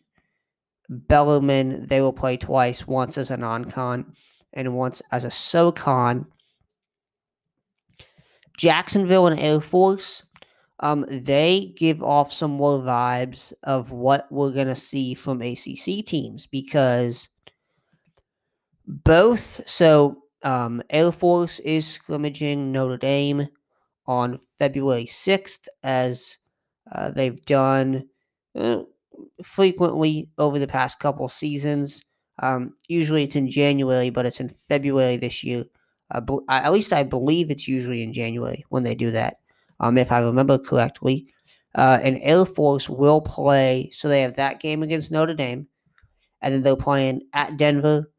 Bellarmine, 0.90 1.88
they 1.88 2.02
will 2.02 2.14
play 2.14 2.38
twice, 2.38 2.86
once 2.86 3.18
as 3.18 3.32
a 3.32 3.38
non-con 3.38 4.14
and 4.54 4.76
once 4.76 5.02
as 5.12 5.26
a 5.26 5.32
SoCon. 5.32 6.28
Jacksonville 8.58 9.26
and 9.26 9.40
Air 9.40 9.60
Force, 9.60 10.24
um, 10.82 11.04
they 11.10 11.74
give 11.76 12.04
off 12.04 12.32
some 12.32 12.52
more 12.52 12.80
vibes 12.80 13.52
of 13.64 13.92
what 13.92 14.32
we're 14.32 14.52
going 14.52 14.68
to 14.68 14.76
see 14.76 15.16
from 15.16 15.42
ACC 15.42 16.06
teams 16.06 16.46
because 16.46 17.28
both, 18.86 19.62
so 19.66 20.22
um, 20.44 20.84
Air 20.92 21.12
Force 21.12 21.58
is 21.60 21.88
scrimmaging 21.88 22.72
Notre 22.72 22.98
Dame 22.98 23.48
on 24.06 24.40
February 24.58 25.06
6th, 25.06 25.68
as 25.84 26.38
uh, 26.92 27.12
they've 27.12 27.44
done 27.46 28.08
uh, 28.56 28.82
frequently 29.44 30.30
over 30.38 30.60
the 30.60 30.68
past 30.68 31.00
couple 31.00 31.28
seasons. 31.28 32.02
Um, 32.40 32.74
usually 32.88 33.24
it's 33.24 33.36
in 33.36 33.50
January, 33.50 34.10
but 34.10 34.26
it's 34.26 34.40
in 34.40 34.50
February 34.50 35.18
this 35.18 35.44
year. 35.44 35.66
Uh, 36.10 36.22
at 36.50 36.74
least 36.74 36.92
I 36.92 37.04
believe 37.04 37.52
it's 37.52 37.68
usually 37.68 38.04
in 38.04 38.14
January 38.14 38.66
when 38.70 38.84
they 38.84 38.96
do 38.96 39.12
that 39.12 39.38
um, 39.82 39.98
if 39.98 40.12
I 40.12 40.20
remember 40.20 40.58
correctly. 40.58 41.28
Uh, 41.76 42.00
and 42.02 42.20
Air 42.22 42.46
Force 42.46 42.90
will 42.90 43.22
play, 43.22 43.90
so 43.94 44.08
they 44.10 44.22
have 44.22 44.36
that 44.36 44.60
game 44.60 44.84
against 44.84 45.12
Notre 45.12 45.34
Dame, 45.34 45.68
and 46.42 46.54
then 46.54 46.62
they're 46.62 46.76
playing 46.76 47.22
at 47.34 47.58
Denver 47.58 48.12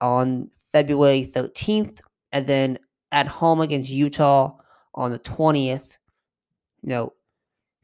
on 0.00 0.50
February 0.72 1.24
13th, 1.24 2.00
and 2.32 2.46
then 2.46 2.78
at 3.12 3.28
home 3.28 3.60
against 3.60 3.90
Utah 3.90 4.52
on 4.98 5.12
the 5.12 5.18
20th. 5.20 5.96
You 6.82 6.88
know, 6.90 7.12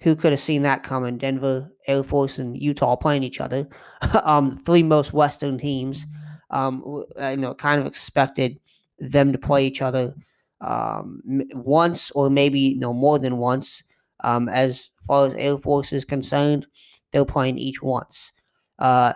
who 0.00 0.14
could 0.16 0.32
have 0.32 0.40
seen 0.40 0.62
that 0.62 0.82
coming? 0.82 1.16
Denver, 1.16 1.70
Air 1.86 2.02
Force, 2.02 2.38
and 2.38 2.60
Utah 2.60 2.96
playing 2.96 3.22
each 3.22 3.40
other. 3.40 3.66
um, 4.24 4.50
the 4.50 4.56
three 4.56 4.82
most 4.82 5.12
Western 5.12 5.56
teams. 5.56 6.06
Um, 6.50 7.04
you 7.18 7.36
know, 7.36 7.54
kind 7.54 7.80
of 7.80 7.86
expected 7.86 8.60
them 8.98 9.32
to 9.32 9.38
play 9.38 9.66
each 9.66 9.82
other 9.82 10.14
um, 10.60 11.20
once 11.54 12.10
or 12.12 12.30
maybe 12.30 12.60
you 12.60 12.78
no 12.78 12.92
more 12.92 13.18
than 13.18 13.38
once. 13.38 13.82
Um, 14.22 14.48
as 14.48 14.90
far 15.06 15.26
as 15.26 15.34
Air 15.34 15.58
Force 15.58 15.92
is 15.92 16.04
concerned, 16.04 16.66
they're 17.10 17.24
playing 17.24 17.58
each 17.58 17.82
once. 17.82 18.32
Uh, 18.78 19.12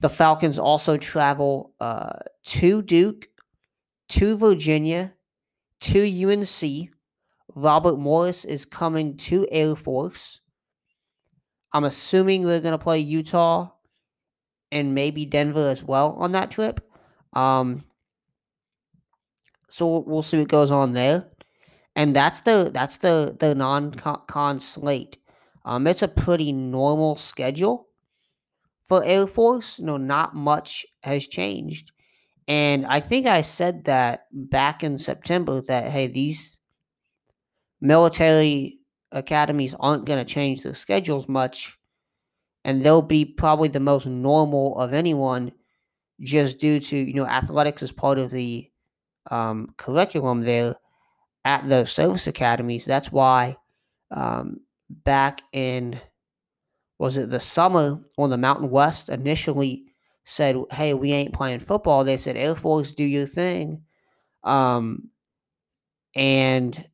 the 0.00 0.08
Falcons 0.08 0.58
also 0.58 0.96
travel 0.96 1.72
uh, 1.80 2.18
to 2.44 2.82
Duke, 2.82 3.28
to 4.08 4.36
Virginia, 4.36 5.12
to 5.80 6.30
UNC. 6.30 6.90
Robert 7.54 7.98
Morris 7.98 8.44
is 8.44 8.64
coming 8.64 9.16
to 9.18 9.46
Air 9.50 9.74
Force. 9.74 10.40
I'm 11.72 11.84
assuming 11.84 12.44
they're 12.44 12.60
going 12.60 12.72
to 12.72 12.78
play 12.78 12.98
Utah 13.00 13.70
and 14.70 14.94
maybe 14.94 15.26
Denver 15.26 15.68
as 15.68 15.82
well 15.84 16.16
on 16.18 16.32
that 16.32 16.50
trip. 16.50 16.80
Um, 17.32 17.84
so 19.68 20.04
we'll 20.06 20.22
see 20.22 20.38
what 20.38 20.48
goes 20.48 20.70
on 20.70 20.92
there. 20.92 21.26
And 21.94 22.16
that's 22.16 22.40
the 22.40 22.70
that's 22.72 22.98
the 22.98 23.36
the 23.38 23.54
non-con 23.54 24.60
slate. 24.60 25.18
Um, 25.64 25.86
it's 25.86 26.02
a 26.02 26.08
pretty 26.08 26.52
normal 26.52 27.16
schedule 27.16 27.88
for 28.86 29.04
Air 29.04 29.26
Force. 29.26 29.78
You 29.78 29.86
know, 29.86 29.96
not 29.98 30.34
much 30.34 30.86
has 31.02 31.26
changed. 31.26 31.92
And 32.48 32.86
I 32.86 33.00
think 33.00 33.26
I 33.26 33.42
said 33.42 33.84
that 33.84 34.26
back 34.32 34.82
in 34.82 34.96
September 34.96 35.60
that 35.62 35.90
hey, 35.90 36.06
these 36.06 36.58
military 37.82 38.78
academies 39.10 39.74
aren't 39.78 40.06
going 40.06 40.24
to 40.24 40.32
change 40.32 40.62
their 40.62 40.74
schedules 40.74 41.28
much, 41.28 41.76
and 42.64 42.82
they'll 42.82 43.02
be 43.02 43.24
probably 43.24 43.68
the 43.68 43.80
most 43.80 44.06
normal 44.06 44.78
of 44.78 44.94
anyone, 44.94 45.52
just 46.20 46.58
due 46.58 46.80
to 46.80 46.96
you 46.96 47.14
know 47.14 47.26
athletics 47.26 47.82
as 47.82 47.92
part 47.92 48.18
of 48.18 48.30
the 48.30 48.70
um, 49.30 49.68
curriculum 49.76 50.42
there 50.42 50.76
at 51.44 51.68
those 51.68 51.92
service 51.92 52.26
academies. 52.26 52.86
That's 52.86 53.10
why 53.12 53.56
um, 54.12 54.60
back 54.88 55.42
in 55.52 56.00
was 56.98 57.16
it 57.16 57.30
the 57.30 57.40
summer 57.40 57.98
on 58.16 58.30
the 58.30 58.38
Mountain 58.38 58.70
West 58.70 59.08
initially 59.08 59.86
said, 60.24 60.56
"Hey, 60.70 60.94
we 60.94 61.12
ain't 61.12 61.34
playing 61.34 61.58
football." 61.58 62.04
They 62.04 62.16
said, 62.16 62.36
"Air 62.36 62.54
Force, 62.54 62.92
do 62.92 63.04
your 63.04 63.26
thing," 63.26 63.82
um, 64.44 65.10
and 66.14 66.86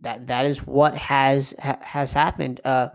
that 0.00 0.26
that 0.26 0.46
is 0.46 0.58
what 0.66 0.96
has 0.96 1.54
ha- 1.58 1.78
has 1.82 2.12
happened. 2.12 2.60
Uh, 2.64 2.88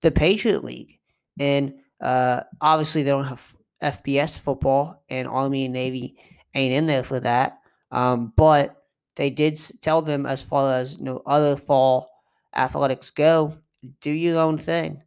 the 0.00 0.10
Patriot 0.10 0.64
League, 0.64 0.98
and 1.38 1.74
uh, 2.00 2.40
obviously 2.60 3.02
they 3.02 3.10
don't 3.10 3.26
have 3.26 3.56
FBS 3.82 4.38
football, 4.38 5.02
and 5.08 5.28
Army 5.28 5.64
and 5.64 5.74
Navy 5.74 6.16
ain't 6.54 6.74
in 6.74 6.86
there 6.86 7.04
for 7.04 7.20
that. 7.20 7.58
Um, 7.90 8.32
but 8.36 8.82
they 9.16 9.30
did 9.30 9.60
tell 9.80 10.02
them 10.02 10.26
as 10.26 10.42
far 10.42 10.74
as 10.74 10.98
you 10.98 11.04
know 11.04 11.22
other 11.26 11.56
fall 11.56 12.08
athletics 12.54 13.10
go, 13.10 13.56
do 14.00 14.10
your 14.10 14.40
own 14.40 14.58
thing. 14.58 15.02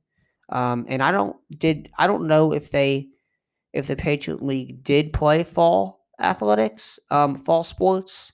Um, 0.50 0.86
and 0.88 1.02
I 1.02 1.12
don't 1.12 1.36
did 1.58 1.90
I 1.98 2.08
don't 2.08 2.28
know 2.28 2.54
if 2.54 2.72
they 2.72 3.08
if 3.74 3.88
the 3.88 3.96
Patriot 3.96 4.44
League 4.44 4.84
did 4.84 5.12
play 5.12 5.44
fall 5.44 6.06
athletics, 6.20 7.00
um, 7.12 7.36
fall 7.36 7.64
sports 7.64 8.32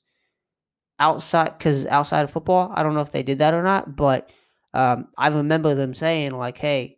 outside 1.02 1.58
because 1.58 1.86
outside 1.88 2.24
of 2.24 2.32
football. 2.32 2.72
I 2.74 2.84
don't 2.84 2.94
know 2.94 3.02
if 3.02 3.12
they 3.12 3.24
did 3.24 3.40
that 3.40 3.54
or 3.54 3.64
not, 3.64 3.96
but 3.96 4.30
um, 4.74 5.08
I 5.18 5.28
remember 5.28 5.76
them 5.76 5.94
saying 5.94 6.32
like, 6.32 6.58
"Hey, 6.58 6.98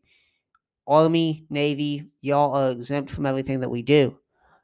Army, 0.86 1.46
Navy, 1.50 2.12
y'all 2.22 2.54
are 2.54 2.72
exempt 2.72 3.10
from 3.10 3.26
everything 3.26 3.62
that 3.62 3.70
we 3.70 3.82
do 3.82 4.16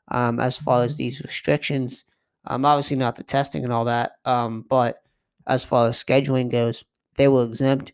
um, 0.09 0.39
as 0.39 0.57
far 0.57 0.83
as 0.83 0.93
mm-hmm. 0.93 1.03
these 1.03 1.21
restrictions." 1.21 2.03
Um, 2.45 2.65
obviously 2.65 2.97
not 2.97 3.15
the 3.15 3.23
testing 3.23 3.63
and 3.63 3.73
all 3.73 3.85
that, 3.85 4.13
um, 4.25 4.65
but 4.69 5.01
as 5.47 5.65
far 5.65 5.87
as 5.87 6.03
scheduling 6.03 6.51
goes, 6.51 6.83
they 7.15 7.27
were 7.27 7.45
exempt 7.45 7.93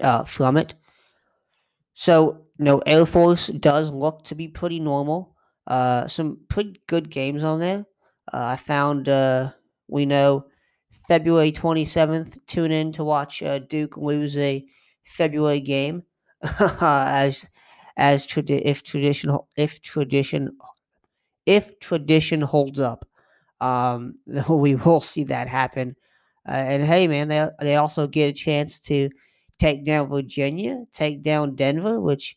uh, 0.00 0.24
from 0.24 0.56
it. 0.56 0.74
So, 1.94 2.46
you 2.58 2.64
know, 2.64 2.78
Air 2.86 3.06
Force 3.06 3.48
does 3.48 3.90
look 3.90 4.24
to 4.24 4.34
be 4.34 4.48
pretty 4.48 4.80
normal. 4.80 5.36
Uh, 5.66 6.08
some 6.08 6.38
pretty 6.48 6.80
good 6.86 7.10
games 7.10 7.44
on 7.44 7.60
there. 7.60 7.86
Uh, 8.32 8.44
I 8.44 8.56
found 8.56 9.08
uh, 9.08 9.52
we 9.90 10.06
know 10.06 10.46
February 11.08 11.52
27th, 11.52 12.38
tune 12.46 12.72
in 12.72 12.92
to 12.92 13.04
watch 13.04 13.42
uh, 13.42 13.58
Duke 13.60 13.96
lose 13.96 14.36
a 14.38 14.64
February 15.04 15.60
game 15.60 16.04
as 16.80 17.48
as 17.96 18.26
tradi- 18.26 18.62
if 18.64 18.82
traditional 18.82 19.48
if 19.56 19.80
tradition 19.82 20.56
if 21.46 21.78
tradition 21.80 22.40
holds 22.40 22.80
up. 22.80 23.06
Um, 23.60 24.16
we 24.48 24.74
will 24.76 25.00
see 25.00 25.24
that 25.24 25.48
happen. 25.48 25.96
Uh, 26.48 26.52
and 26.52 26.84
hey, 26.84 27.06
man, 27.08 27.28
they 27.28 27.48
they 27.60 27.76
also 27.76 28.06
get 28.06 28.30
a 28.30 28.32
chance 28.32 28.80
to 28.80 29.10
take 29.58 29.84
down 29.84 30.08
Virginia, 30.08 30.84
take 30.92 31.22
down 31.22 31.54
Denver, 31.54 32.00
which 32.00 32.36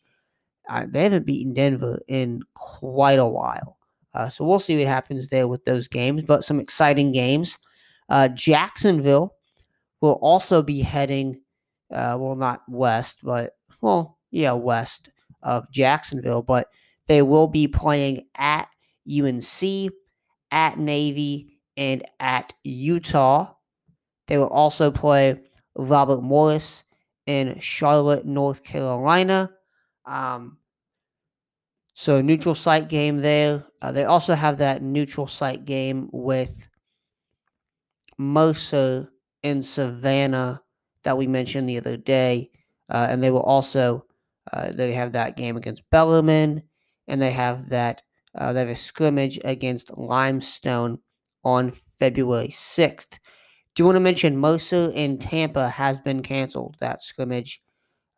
uh, 0.68 0.84
they 0.88 1.04
haven't 1.04 1.26
beaten 1.26 1.54
Denver 1.54 2.00
in 2.08 2.42
quite 2.54 3.18
a 3.18 3.26
while. 3.26 3.78
Uh, 4.14 4.28
so 4.28 4.44
we'll 4.44 4.58
see 4.58 4.76
what 4.76 4.86
happens 4.86 5.28
there 5.28 5.48
with 5.48 5.64
those 5.64 5.88
games. 5.88 6.22
But 6.22 6.44
some 6.44 6.60
exciting 6.60 7.12
games. 7.12 7.58
Uh, 8.08 8.28
Jacksonville 8.28 9.34
will 10.00 10.18
also 10.20 10.62
be 10.62 10.80
heading, 10.80 11.40
uh, 11.92 12.16
well, 12.18 12.36
not 12.36 12.62
west, 12.68 13.20
but 13.22 13.56
well, 13.80 14.18
yeah, 14.30 14.52
west 14.52 15.10
of 15.42 15.70
Jacksonville, 15.70 16.42
but 16.42 16.68
they 17.06 17.22
will 17.22 17.48
be 17.48 17.68
playing 17.68 18.26
at 18.36 18.68
UNC, 19.10 19.92
at 20.50 20.78
Navy, 20.78 21.58
and 21.76 22.04
at 22.20 22.52
Utah. 22.62 23.52
They 24.26 24.38
will 24.38 24.48
also 24.48 24.90
play 24.90 25.40
Robert 25.76 26.22
Morris 26.22 26.82
in 27.26 27.58
Charlotte, 27.58 28.24
North 28.26 28.64
Carolina. 28.64 29.50
Um, 30.06 30.58
so 31.94 32.20
neutral 32.20 32.54
site 32.54 32.88
game 32.88 33.18
there. 33.18 33.64
Uh, 33.80 33.92
they 33.92 34.04
also 34.04 34.34
have 34.34 34.58
that 34.58 34.82
neutral 34.82 35.26
site 35.26 35.64
game 35.64 36.08
with 36.12 36.68
Mercer 38.18 39.08
in 39.42 39.62
Savannah 39.62 40.60
that 41.04 41.16
we 41.16 41.26
mentioned 41.26 41.68
the 41.68 41.78
other 41.78 41.96
day, 41.96 42.50
uh, 42.90 43.06
and 43.08 43.22
they 43.22 43.30
will 43.30 43.42
also 43.42 44.04
uh, 44.52 44.72
they 44.72 44.92
have 44.92 45.12
that 45.12 45.36
game 45.36 45.56
against 45.56 45.88
Bellarmine, 45.90 46.62
and 47.08 47.22
they 47.22 47.30
have 47.30 47.68
that 47.68 48.02
uh, 48.36 48.52
they 48.52 48.60
have 48.60 48.68
a 48.68 48.74
scrimmage 48.74 49.38
against 49.44 49.96
Limestone 49.96 50.98
on 51.44 51.72
February 51.98 52.48
6th. 52.48 53.18
Do 53.74 53.82
you 53.82 53.84
want 53.86 53.96
to 53.96 54.00
mention 54.00 54.36
Mercer 54.36 54.90
in 54.94 55.18
Tampa 55.18 55.68
has 55.68 55.98
been 55.98 56.22
canceled? 56.22 56.76
That 56.80 57.02
scrimmage, 57.02 57.62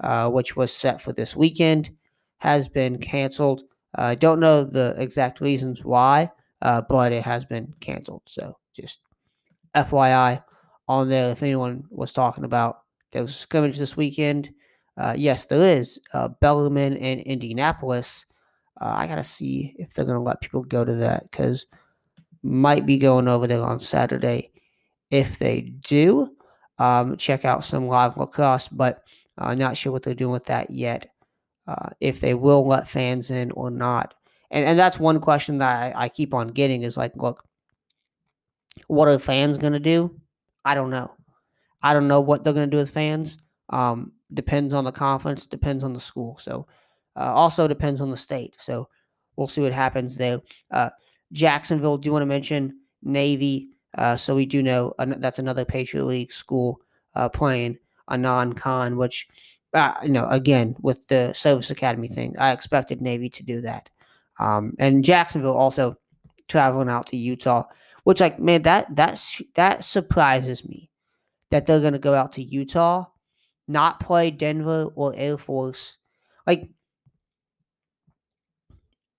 uh, 0.02 0.30
which 0.30 0.56
was 0.56 0.72
set 0.72 1.00
for 1.00 1.12
this 1.12 1.36
weekend, 1.36 1.90
has 2.38 2.68
been 2.68 2.98
canceled. 2.98 3.62
I 3.94 4.12
uh, 4.12 4.14
don't 4.14 4.40
know 4.40 4.64
the 4.64 4.94
exact 4.98 5.40
reasons 5.40 5.84
why, 5.84 6.30
uh, 6.62 6.82
but 6.88 7.12
it 7.12 7.22
has 7.22 7.44
been 7.44 7.72
canceled. 7.80 8.22
So 8.26 8.56
just 8.74 9.00
FYI 9.74 10.42
on 10.88 11.08
there 11.08 11.30
if 11.30 11.42
anyone 11.42 11.84
was 11.90 12.12
talking 12.12 12.44
about 12.44 12.80
there 13.12 13.22
was 13.22 13.30
a 13.30 13.34
scrimmage 13.34 13.78
this 13.78 13.96
weekend. 13.96 14.50
Uh, 14.98 15.14
yes, 15.16 15.46
there 15.46 15.78
is. 15.78 15.98
Uh, 16.12 16.28
Bellarmine 16.40 16.96
and 16.96 17.20
Indianapolis 17.20 18.26
uh, 18.80 18.92
I 18.96 19.06
gotta 19.06 19.24
see 19.24 19.74
if 19.78 19.94
they're 19.94 20.04
gonna 20.04 20.22
let 20.22 20.40
people 20.40 20.62
go 20.62 20.84
to 20.84 20.94
that 20.96 21.30
because 21.30 21.66
might 22.42 22.86
be 22.86 22.98
going 22.98 23.28
over 23.28 23.46
there 23.46 23.62
on 23.62 23.80
Saturday. 23.80 24.52
If 25.10 25.38
they 25.38 25.60
do, 25.60 26.28
um, 26.78 27.16
check 27.16 27.44
out 27.44 27.64
some 27.64 27.88
live 27.88 28.16
lacrosse, 28.16 28.68
but 28.68 29.02
uh, 29.38 29.54
not 29.54 29.76
sure 29.76 29.92
what 29.92 30.02
they're 30.02 30.14
doing 30.14 30.32
with 30.32 30.44
that 30.46 30.70
yet. 30.70 31.10
Uh, 31.66 31.90
if 32.00 32.20
they 32.20 32.34
will 32.34 32.66
let 32.66 32.86
fans 32.86 33.30
in 33.30 33.50
or 33.52 33.70
not. 33.70 34.14
And 34.50 34.64
and 34.64 34.78
that's 34.78 35.00
one 35.00 35.20
question 35.20 35.58
that 35.58 35.96
I, 35.96 36.04
I 36.04 36.08
keep 36.08 36.32
on 36.32 36.48
getting 36.48 36.82
is 36.82 36.96
like, 36.96 37.16
look, 37.16 37.44
what 38.86 39.08
are 39.08 39.18
fans 39.18 39.58
gonna 39.58 39.80
do? 39.80 40.14
I 40.64 40.74
don't 40.74 40.90
know. 40.90 41.10
I 41.82 41.92
don't 41.92 42.08
know 42.08 42.20
what 42.20 42.44
they're 42.44 42.52
gonna 42.52 42.66
do 42.68 42.76
with 42.76 42.90
fans. 42.90 43.38
Um, 43.70 44.12
depends 44.32 44.74
on 44.74 44.84
the 44.84 44.92
conference, 44.92 45.46
depends 45.46 45.82
on 45.82 45.92
the 45.92 46.00
school. 46.00 46.38
So 46.40 46.66
uh, 47.16 47.32
also 47.32 47.66
depends 47.66 48.00
on 48.00 48.10
the 48.10 48.16
state. 48.16 48.54
So 48.58 48.88
we'll 49.36 49.48
see 49.48 49.62
what 49.62 49.72
happens 49.72 50.16
there. 50.16 50.40
Uh, 50.70 50.90
Jacksonville, 51.32 51.96
do 51.96 52.06
you 52.06 52.12
want 52.12 52.22
to 52.22 52.26
mention 52.26 52.78
Navy? 53.02 53.70
Uh, 53.96 54.14
so 54.14 54.36
we 54.36 54.46
do 54.46 54.62
know 54.62 54.94
that's 54.98 55.38
another 55.38 55.64
Patriot 55.64 56.04
League 56.04 56.32
school 56.32 56.80
uh, 57.14 57.28
playing 57.28 57.78
a 58.08 58.16
non-con, 58.16 58.96
which 58.96 59.26
uh, 59.76 59.94
you 60.02 60.08
know 60.08 60.26
again 60.28 60.74
with 60.80 61.06
the 61.08 61.32
service 61.34 61.70
academy 61.70 62.08
thing, 62.08 62.34
I 62.38 62.52
expected 62.52 63.00
Navy 63.00 63.28
to 63.30 63.42
do 63.42 63.60
that. 63.60 63.90
Um, 64.40 64.74
and 64.78 65.04
Jacksonville 65.04 65.56
also 65.56 65.96
traveling 66.48 66.88
out 66.88 67.06
to 67.08 67.16
Utah, 67.16 67.64
which 68.04 68.20
like 68.20 68.40
man 68.40 68.62
that 68.62 68.94
that 68.96 69.22
that 69.54 69.84
surprises 69.84 70.66
me 70.66 70.90
that 71.50 71.66
they're 71.66 71.80
gonna 71.80 71.98
go 71.98 72.14
out 72.14 72.32
to 72.32 72.42
Utah, 72.42 73.04
not 73.68 74.00
play 74.00 74.30
Denver 74.30 74.88
or 74.94 75.14
Air 75.14 75.36
Force, 75.36 75.98
like. 76.46 76.68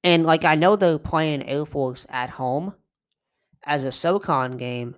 And 0.04 0.26
like 0.26 0.46
I 0.46 0.56
know 0.56 0.76
they're 0.76 1.00
playing 1.00 1.44
Air 1.44 1.66
Force 1.66 2.06
at 2.10 2.30
home 2.30 2.74
as 3.66 3.84
a 3.84 3.92
SoCon 3.92 4.56
game, 4.56 4.96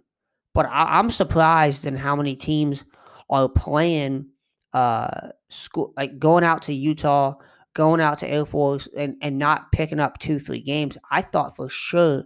but 0.54 0.68
I, 0.68 1.00
am 1.00 1.10
surprised 1.10 1.88
in 1.88 1.96
how 1.96 2.16
many 2.16 2.36
teams 2.36 2.84
are 3.30 3.50
playing 3.50 4.28
uh 4.73 5.29
school 5.49 5.93
like 5.97 6.19
going 6.19 6.43
out 6.43 6.61
to 6.63 6.73
Utah, 6.73 7.35
going 7.73 8.01
out 8.01 8.19
to 8.19 8.27
Air 8.27 8.45
Force 8.45 8.88
and, 8.97 9.15
and 9.21 9.38
not 9.38 9.71
picking 9.71 9.99
up 9.99 10.19
two, 10.19 10.39
three 10.39 10.61
games. 10.61 10.97
I 11.11 11.21
thought 11.21 11.55
for 11.55 11.69
sure 11.69 12.23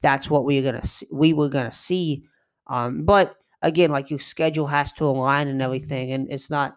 that's 0.00 0.30
what 0.30 0.44
we 0.44 0.60
were 0.60 0.72
gonna 0.72 0.86
see, 0.86 1.06
we 1.12 1.32
were 1.32 1.48
gonna 1.48 1.72
see. 1.72 2.24
Um, 2.66 3.04
but 3.04 3.36
again, 3.62 3.90
like 3.90 4.10
your 4.10 4.18
schedule 4.18 4.66
has 4.66 4.92
to 4.94 5.04
align 5.04 5.48
and 5.48 5.62
everything, 5.62 6.12
and 6.12 6.30
it's 6.30 6.50
not. 6.50 6.76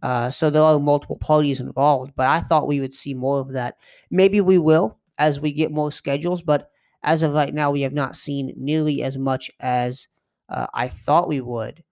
Uh, 0.00 0.30
so 0.30 0.48
there 0.48 0.62
are 0.62 0.78
multiple 0.78 1.16
parties 1.16 1.58
involved, 1.58 2.12
but 2.14 2.28
I 2.28 2.40
thought 2.40 2.68
we 2.68 2.80
would 2.80 2.94
see 2.94 3.14
more 3.14 3.40
of 3.40 3.52
that. 3.52 3.78
Maybe 4.10 4.40
we 4.40 4.56
will 4.56 4.96
as 5.18 5.40
we 5.40 5.52
get 5.52 5.72
more 5.72 5.90
schedules, 5.90 6.40
but 6.40 6.70
as 7.02 7.22
of 7.22 7.32
right 7.32 7.52
now, 7.52 7.70
we 7.70 7.82
have 7.82 7.92
not 7.92 8.16
seen 8.16 8.52
nearly 8.56 9.02
as 9.02 9.18
much 9.18 9.50
as 9.60 10.06
uh, 10.48 10.66
I 10.74 10.88
thought 10.88 11.28
we 11.28 11.40
would. 11.40 11.82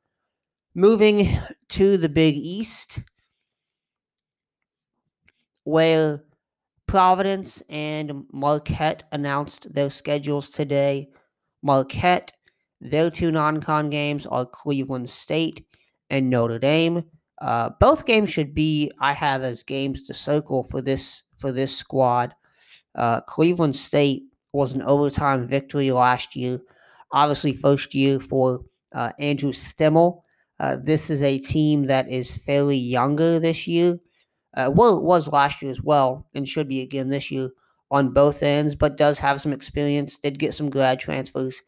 Moving 0.76 1.38
to 1.70 1.96
the 1.96 2.08
Big 2.10 2.36
East, 2.36 2.98
where 5.64 6.22
Providence 6.86 7.62
and 7.70 8.26
Marquette 8.30 9.04
announced 9.10 9.72
their 9.72 9.88
schedules 9.88 10.50
today. 10.50 11.08
Marquette, 11.62 12.30
their 12.82 13.08
two 13.08 13.30
non 13.30 13.62
con 13.62 13.88
games 13.88 14.26
are 14.26 14.44
Cleveland 14.44 15.08
State 15.08 15.64
and 16.10 16.28
Notre 16.28 16.58
Dame. 16.58 17.04
Uh, 17.40 17.70
both 17.80 18.04
games 18.04 18.28
should 18.28 18.54
be 18.54 18.90
I 19.00 19.14
have 19.14 19.42
as 19.44 19.62
games 19.62 20.02
to 20.02 20.12
circle 20.12 20.62
for 20.62 20.82
this 20.82 21.22
for 21.38 21.52
this 21.52 21.74
squad. 21.74 22.34
Uh, 22.94 23.22
Cleveland 23.22 23.76
State 23.76 24.24
was 24.52 24.74
an 24.74 24.82
overtime 24.82 25.48
victory 25.48 25.90
last 25.90 26.36
year. 26.36 26.60
Obviously, 27.12 27.54
first 27.54 27.94
year 27.94 28.20
for 28.20 28.60
uh, 28.94 29.12
Andrew 29.18 29.52
Stimmel. 29.52 30.20
Uh, 30.58 30.76
this 30.82 31.10
is 31.10 31.22
a 31.22 31.38
team 31.38 31.84
that 31.84 32.08
is 32.08 32.36
fairly 32.36 32.76
younger 32.76 33.38
this 33.38 33.66
year. 33.66 33.98
Uh, 34.56 34.70
well, 34.74 34.96
it 34.96 35.02
was 35.02 35.28
last 35.28 35.60
year 35.60 35.70
as 35.70 35.82
well, 35.82 36.26
and 36.34 36.48
should 36.48 36.68
be 36.68 36.80
again 36.80 37.08
this 37.08 37.30
year 37.30 37.50
on 37.90 38.12
both 38.12 38.42
ends, 38.42 38.74
but 38.74 38.96
does 38.96 39.18
have 39.18 39.40
some 39.40 39.52
experience. 39.52 40.18
Did 40.18 40.38
get 40.38 40.54
some 40.54 40.70
grad 40.70 40.98
transfers 40.98 41.62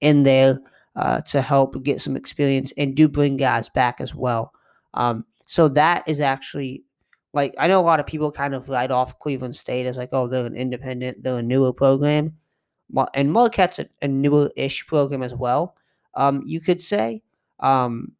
in 0.00 0.22
there 0.22 0.60
uh, 0.94 1.20
to 1.22 1.42
help 1.42 1.82
get 1.82 2.00
some 2.00 2.16
experience, 2.16 2.72
and 2.76 2.94
do 2.94 3.08
bring 3.08 3.36
guys 3.36 3.68
back 3.68 4.00
as 4.00 4.14
well. 4.14 4.52
Um, 4.94 5.24
so 5.46 5.68
that 5.68 6.04
is 6.06 6.20
actually 6.20 6.84
like 7.34 7.54
I 7.58 7.68
know 7.68 7.80
a 7.80 7.82
lot 7.82 8.00
of 8.00 8.06
people 8.06 8.32
kind 8.32 8.54
of 8.54 8.68
write 8.68 8.90
off 8.90 9.18
Cleveland 9.18 9.56
State 9.56 9.86
as 9.86 9.98
like, 9.98 10.10
oh, 10.12 10.28
they're 10.28 10.46
an 10.46 10.56
independent, 10.56 11.22
they're 11.22 11.38
a 11.38 11.42
newer 11.42 11.72
program, 11.72 12.32
and 13.14 13.32
Marquette's 13.32 13.78
a, 13.78 13.88
a 14.02 14.08
newer-ish 14.08 14.86
program 14.86 15.22
as 15.22 15.34
well. 15.34 15.74
Um, 16.14 16.42
you 16.44 16.60
could 16.60 16.80
say, 16.80 17.22
um, 17.60 18.12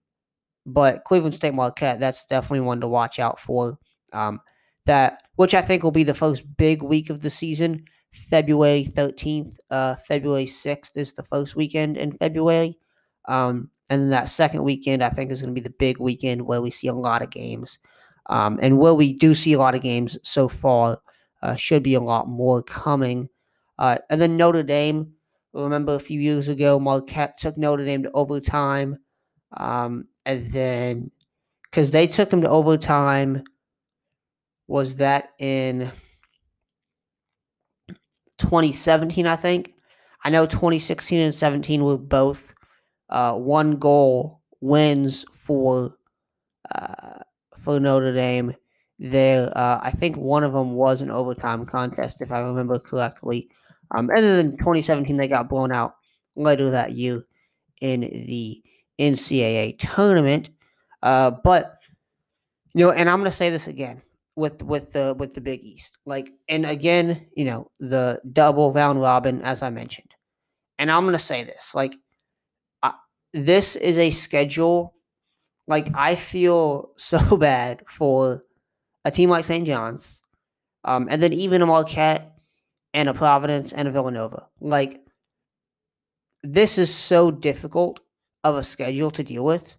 but 0.68 1.04
Cleveland 1.04 1.35
State 1.35 1.54
Marquette, 1.54 2.00
that's 2.00 2.24
definitely 2.26 2.61
one 2.61 2.81
to 2.81 2.88
watch 2.88 3.18
out 3.18 3.40
for. 3.40 3.78
Um, 4.12 4.40
that 4.87 5.22
which 5.37 5.54
I 5.54 5.62
think 5.62 5.83
will 5.83 5.90
be 5.90 6.04
the 6.04 6.14
first 6.14 6.44
big 6.57 6.83
week 6.83 7.11
of 7.11 7.20
the 7.20 7.31
season. 7.31 7.85
February 8.12 8.85
13th, 8.85 9.57
uh, 9.70 9.94
February 9.96 10.46
6th 10.46 10.96
is 10.96 11.12
the 11.12 11.22
first 11.22 11.57
weekend 11.57 11.96
in 11.96 12.12
February. 12.12 12.78
Um, 13.28 13.70
and 13.90 14.11
that 14.12 14.28
second 14.28 14.64
weekend, 14.64 15.04
I 15.04 15.11
think, 15.11 15.31
is 15.31 15.42
going 15.42 15.54
to 15.54 15.61
be 15.61 15.64
the 15.64 15.74
big 15.78 15.98
weekend 15.98 16.42
where 16.42 16.62
we 16.62 16.70
see 16.70 16.88
a 16.88 16.94
lot 16.94 17.22
of 17.22 17.31
games. 17.31 17.78
Um, 18.31 18.59
and 18.62 18.78
where 18.78 18.94
we 18.94 19.12
do 19.12 19.35
see 19.35 19.52
a 19.52 19.59
lot 19.59 19.74
of 19.74 19.83
games 19.83 20.18
so 20.22 20.48
far, 20.48 20.98
uh, 21.42 21.54
should 21.54 21.83
be 21.83 21.94
a 21.94 22.00
lot 22.00 22.28
more 22.28 22.62
coming. 22.62 23.28
Uh, 23.78 23.98
and 24.11 24.20
then 24.20 24.37
Notre 24.37 24.62
Dame, 24.62 25.12
remember 25.52 25.94
a 25.94 26.00
few 26.00 26.20
years 26.20 26.48
ago, 26.48 26.81
Marquette 26.81 27.38
took 27.38 27.57
Notre 27.57 27.85
Dame 27.85 28.02
to 28.04 28.11
overtime. 28.12 28.98
Um, 29.57 30.07
and 30.28 30.52
then, 30.52 31.10
because 31.64 31.90
they 31.90 32.06
took 32.06 32.28
them 32.28 32.42
to 32.42 32.50
overtime 32.50 33.42
was 34.68 34.96
that 34.96 35.30
in 35.38 35.90
2017, 38.36 39.26
I 39.26 39.36
think. 39.36 39.72
I 40.24 40.30
know 40.30 40.44
2016 40.44 41.18
and 41.18 41.34
17 41.34 41.82
were 41.82 41.96
both 41.96 42.52
uh, 43.08 43.32
one 43.32 43.78
goal 43.78 44.42
wins 44.60 45.24
for 45.32 45.96
uh, 46.74 47.20
for 47.58 47.80
Notre 47.80 48.12
Dame. 48.12 48.54
There, 48.98 49.56
uh, 49.56 49.80
I 49.82 49.92
think 49.92 50.16
one 50.18 50.44
of 50.44 50.52
them 50.52 50.72
was 50.74 51.00
an 51.00 51.10
overtime 51.10 51.64
contest, 51.64 52.20
if 52.20 52.32
I 52.32 52.40
remember 52.40 52.78
correctly. 52.78 53.48
Um, 53.96 54.10
and 54.10 54.24
then 54.24 54.56
2017, 54.58 55.16
they 55.16 55.28
got 55.28 55.48
blown 55.48 55.72
out 55.72 55.94
later 56.36 56.70
that 56.70 56.92
year 56.92 57.22
in 57.80 58.00
the 58.00 58.62
NCAA 58.98 59.78
tournament. 59.78 60.50
Uh, 61.02 61.30
but 61.30 61.78
you 62.74 62.84
know, 62.84 62.92
and 62.92 63.08
I'm 63.08 63.18
going 63.18 63.30
to 63.30 63.37
say 63.37 63.50
this 63.50 63.66
again 63.66 64.02
with 64.38 64.62
with 64.62 64.92
the 64.92 65.14
with 65.18 65.34
the 65.34 65.40
Big 65.40 65.64
East. 65.64 65.98
Like, 66.06 66.30
and 66.48 66.64
again, 66.64 67.26
you 67.34 67.44
know, 67.44 67.70
the 67.80 68.20
double 68.32 68.72
round 68.72 69.00
robin, 69.00 69.42
as 69.42 69.62
I 69.62 69.70
mentioned. 69.70 70.14
And 70.78 70.92
I'm 70.92 71.04
gonna 71.04 71.18
say 71.18 71.42
this, 71.42 71.74
like, 71.74 71.96
uh, 72.84 72.92
this 73.34 73.74
is 73.74 73.98
a 73.98 74.11
schedule. 74.11 74.94
Like, 75.66 75.88
I 75.94 76.14
feel 76.14 76.92
so 76.96 77.37
bad 77.37 77.82
for 77.88 78.44
a 79.04 79.11
team 79.11 79.28
like 79.28 79.44
St. 79.44 79.66
John's, 79.66 80.20
um, 80.84 81.08
and 81.11 81.20
then 81.20 81.32
even 81.32 81.61
a 81.61 81.66
Marquette 81.66 82.32
and 82.94 83.08
a 83.08 83.14
Providence 83.14 83.72
and 83.72 83.88
a 83.88 83.90
Villanova. 83.90 84.46
Like, 84.61 85.00
this 86.44 86.78
is 86.78 86.94
so 86.94 87.32
difficult 87.32 87.98
of 88.44 88.57
a 88.57 88.62
schedule 88.62 89.11
to 89.12 89.22
deal 89.22 89.44
with. 89.44 89.77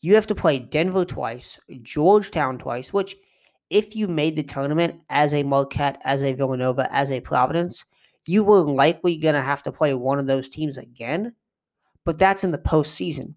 You 0.00 0.14
have 0.14 0.26
to 0.28 0.34
play 0.34 0.58
Denver 0.58 1.04
twice, 1.04 1.58
Georgetown 1.82 2.58
twice, 2.58 2.92
which 2.92 3.16
if 3.70 3.96
you 3.96 4.06
made 4.06 4.36
the 4.36 4.42
tournament 4.42 5.00
as 5.08 5.32
a 5.32 5.42
Marquette, 5.42 6.00
as 6.04 6.22
a 6.22 6.32
Villanova, 6.32 6.88
as 6.92 7.10
a 7.10 7.20
Providence, 7.20 7.84
you 8.26 8.44
were 8.44 8.60
likely 8.60 9.16
going 9.16 9.34
to 9.34 9.42
have 9.42 9.62
to 9.62 9.72
play 9.72 9.94
one 9.94 10.18
of 10.18 10.26
those 10.26 10.48
teams 10.48 10.78
again. 10.78 11.32
But 12.04 12.18
that's 12.18 12.44
in 12.44 12.50
the 12.50 12.58
postseason. 12.58 13.34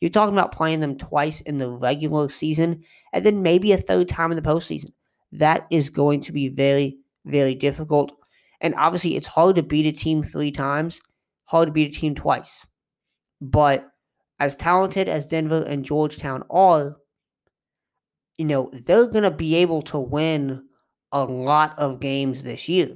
You're 0.00 0.10
talking 0.10 0.34
about 0.34 0.52
playing 0.52 0.80
them 0.80 0.96
twice 0.96 1.40
in 1.42 1.58
the 1.58 1.70
regular 1.70 2.28
season 2.28 2.82
and 3.12 3.24
then 3.24 3.42
maybe 3.42 3.72
a 3.72 3.76
third 3.76 4.08
time 4.08 4.32
in 4.32 4.36
the 4.36 4.48
postseason. 4.48 4.90
That 5.32 5.66
is 5.70 5.90
going 5.90 6.20
to 6.22 6.32
be 6.32 6.48
very, 6.48 6.98
very 7.26 7.54
difficult. 7.54 8.12
And 8.60 8.74
obviously, 8.76 9.16
it's 9.16 9.26
hard 9.26 9.56
to 9.56 9.62
beat 9.62 9.86
a 9.86 9.92
team 9.92 10.22
three 10.22 10.50
times, 10.50 11.00
hard 11.44 11.68
to 11.68 11.72
beat 11.72 11.94
a 11.94 12.00
team 12.00 12.14
twice. 12.14 12.66
But 13.40 13.90
as 14.38 14.56
talented 14.56 15.08
as 15.08 15.26
Denver 15.26 15.62
and 15.62 15.84
Georgetown 15.84 16.44
are, 16.50 16.96
you 18.36 18.44
know, 18.44 18.70
they're 18.84 19.06
going 19.06 19.24
to 19.24 19.30
be 19.30 19.56
able 19.56 19.82
to 19.82 19.98
win 19.98 20.62
a 21.12 21.24
lot 21.24 21.78
of 21.78 22.00
games 22.00 22.42
this 22.42 22.68
year. 22.68 22.94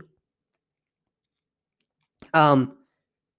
Um, 2.33 2.77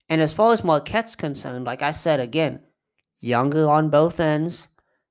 and 0.09 0.21
as 0.21 0.33
far 0.33 0.53
as 0.53 0.63
Marquette's 0.63 1.15
concerned, 1.15 1.65
like 1.65 1.81
I 1.81 1.91
said 1.91 2.19
again, 2.19 2.59
younger 3.19 3.67
on 3.67 3.89
both 3.89 4.19
ends, 4.19 4.67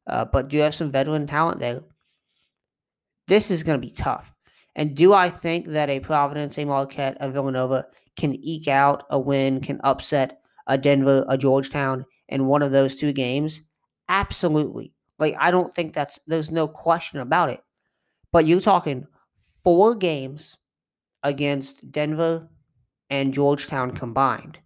uh, 0.07 0.25
but 0.25 0.49
do 0.49 0.59
have 0.59 0.75
some 0.75 0.91
veteran 0.91 1.27
talent 1.27 1.59
there. 1.59 1.83
This 3.27 3.51
is 3.51 3.63
going 3.63 3.81
to 3.81 3.87
be 3.87 3.93
tough. 3.93 4.33
And 4.77 4.95
do 4.95 5.15
I 5.15 5.31
think 5.31 5.67
that 5.67 5.89
a 5.89 6.01
Providence, 6.01 6.59
a 6.59 6.65
Marquette, 6.65 7.17
a 7.21 7.31
Villanova 7.31 7.87
can 8.17 8.35
eke 8.45 8.69
out 8.69 9.05
a 9.11 9.19
win, 9.19 9.61
can 9.61 9.81
upset 9.85 10.41
a 10.67 10.79
Denver, 10.79 11.25
a 11.29 11.37
Georgetown 11.37 12.05
in 12.29 12.47
one 12.47 12.63
of 12.63 12.73
those 12.73 12.97
two 12.97 13.13
games? 13.13 13.63
Absolutely. 14.09 14.93
Like 15.19 15.37
I 15.39 15.51
don't 15.51 15.73
think 15.75 15.95
that's 15.95 16.19
there's 16.27 16.51
no 16.51 16.69
question 16.69 17.21
about 17.21 17.51
it. 17.51 17.61
But 18.33 18.47
you're 18.47 18.61
talking 18.61 19.07
four 19.63 19.95
games 19.95 20.57
against 21.23 21.91
Denver 21.91 22.49
and 23.11 23.33
Georgetown 23.33 23.93
combined. 23.93 24.59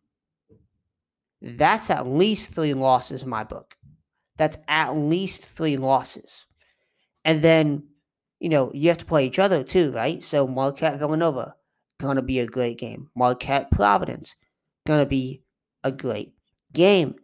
That's 1.41 1.91
at 1.91 2.07
least 2.07 2.53
three 2.53 2.75
losses 2.75 3.23
in 3.23 3.29
my 3.29 3.45
book. 3.45 3.77
That's 4.37 4.59
at 4.69 4.97
least 4.97 5.45
three 5.45 5.77
losses. 5.77 6.47
And 7.25 7.43
then, 7.43 7.85
you 8.41 8.49
know, 8.49 8.71
you 8.73 8.89
have 8.89 8.99
to 8.99 9.05
play 9.05 9.27
each 9.27 9.39
other 9.39 9.63
too, 9.63 9.93
right? 9.93 10.23
So 10.23 10.47
Marquette 10.47 10.99
Villanova, 10.99 11.55
gonna 12.01 12.23
be 12.23 12.41
a 12.41 12.47
great 12.47 12.79
game. 12.79 13.11
Marquette 13.15 13.71
Providence, 13.71 14.35
gonna 14.87 15.07
be 15.07 15.43
a 15.85 15.93
great 15.93 16.35
game. 16.73 17.15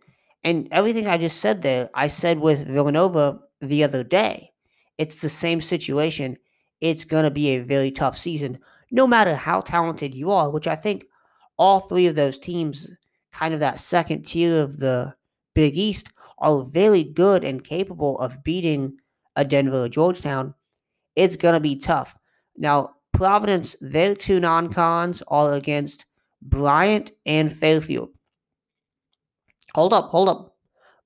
And 0.43 0.69
everything 0.71 1.07
I 1.07 1.19
just 1.19 1.40
said 1.40 1.62
there, 1.62 1.90
I 1.95 2.09
said 2.09 2.38
with 2.38 2.67
Villanova 2.67 3.38
the 3.61 3.83
other 3.83 4.05
day. 4.05 4.51
It's 4.99 5.21
the 5.21 5.29
same 5.29 5.61
situation. 5.61 6.37
It's 6.81 7.05
going 7.05 7.25
to 7.25 7.31
be 7.31 7.49
a 7.51 7.62
very 7.62 7.90
tough 7.90 8.17
season, 8.17 8.59
no 8.90 9.07
matter 9.07 9.35
how 9.35 9.61
talented 9.61 10.14
you 10.14 10.31
are, 10.31 10.51
which 10.51 10.67
I 10.67 10.77
think 10.77 11.07
all 11.57 11.81
three 11.81 12.07
of 12.07 12.14
those 12.14 12.38
teams, 12.38 12.88
kind 13.33 13.55
of 13.55 13.61
that 13.61 13.79
second 13.79 14.27
tier 14.27 14.61
of 14.61 14.79
the 14.79 15.14
Big 15.55 15.77
East, 15.77 16.09
are 16.38 16.62
very 16.62 17.05
good 17.05 17.45
and 17.45 17.64
capable 17.64 18.19
of 18.19 18.43
beating 18.45 18.99
a 19.37 19.45
Denver 19.45 19.85
or 19.85 19.88
Georgetown. 19.88 20.55
It's 21.17 21.37
going 21.37 21.55
to 21.55 21.61
be 21.61 21.77
tough. 21.77 22.17
Now, 22.57 22.90
Providence, 23.12 23.77
their 23.81 24.14
two 24.14 24.40
non 24.40 24.73
cons 24.73 25.23
are 25.29 25.55
against 25.55 26.07
Bryant 26.43 27.12
and 27.25 27.53
Fairfield. 27.53 28.11
Hold 29.75 29.93
up, 29.93 30.11
hold 30.11 30.29
up. 30.29 30.57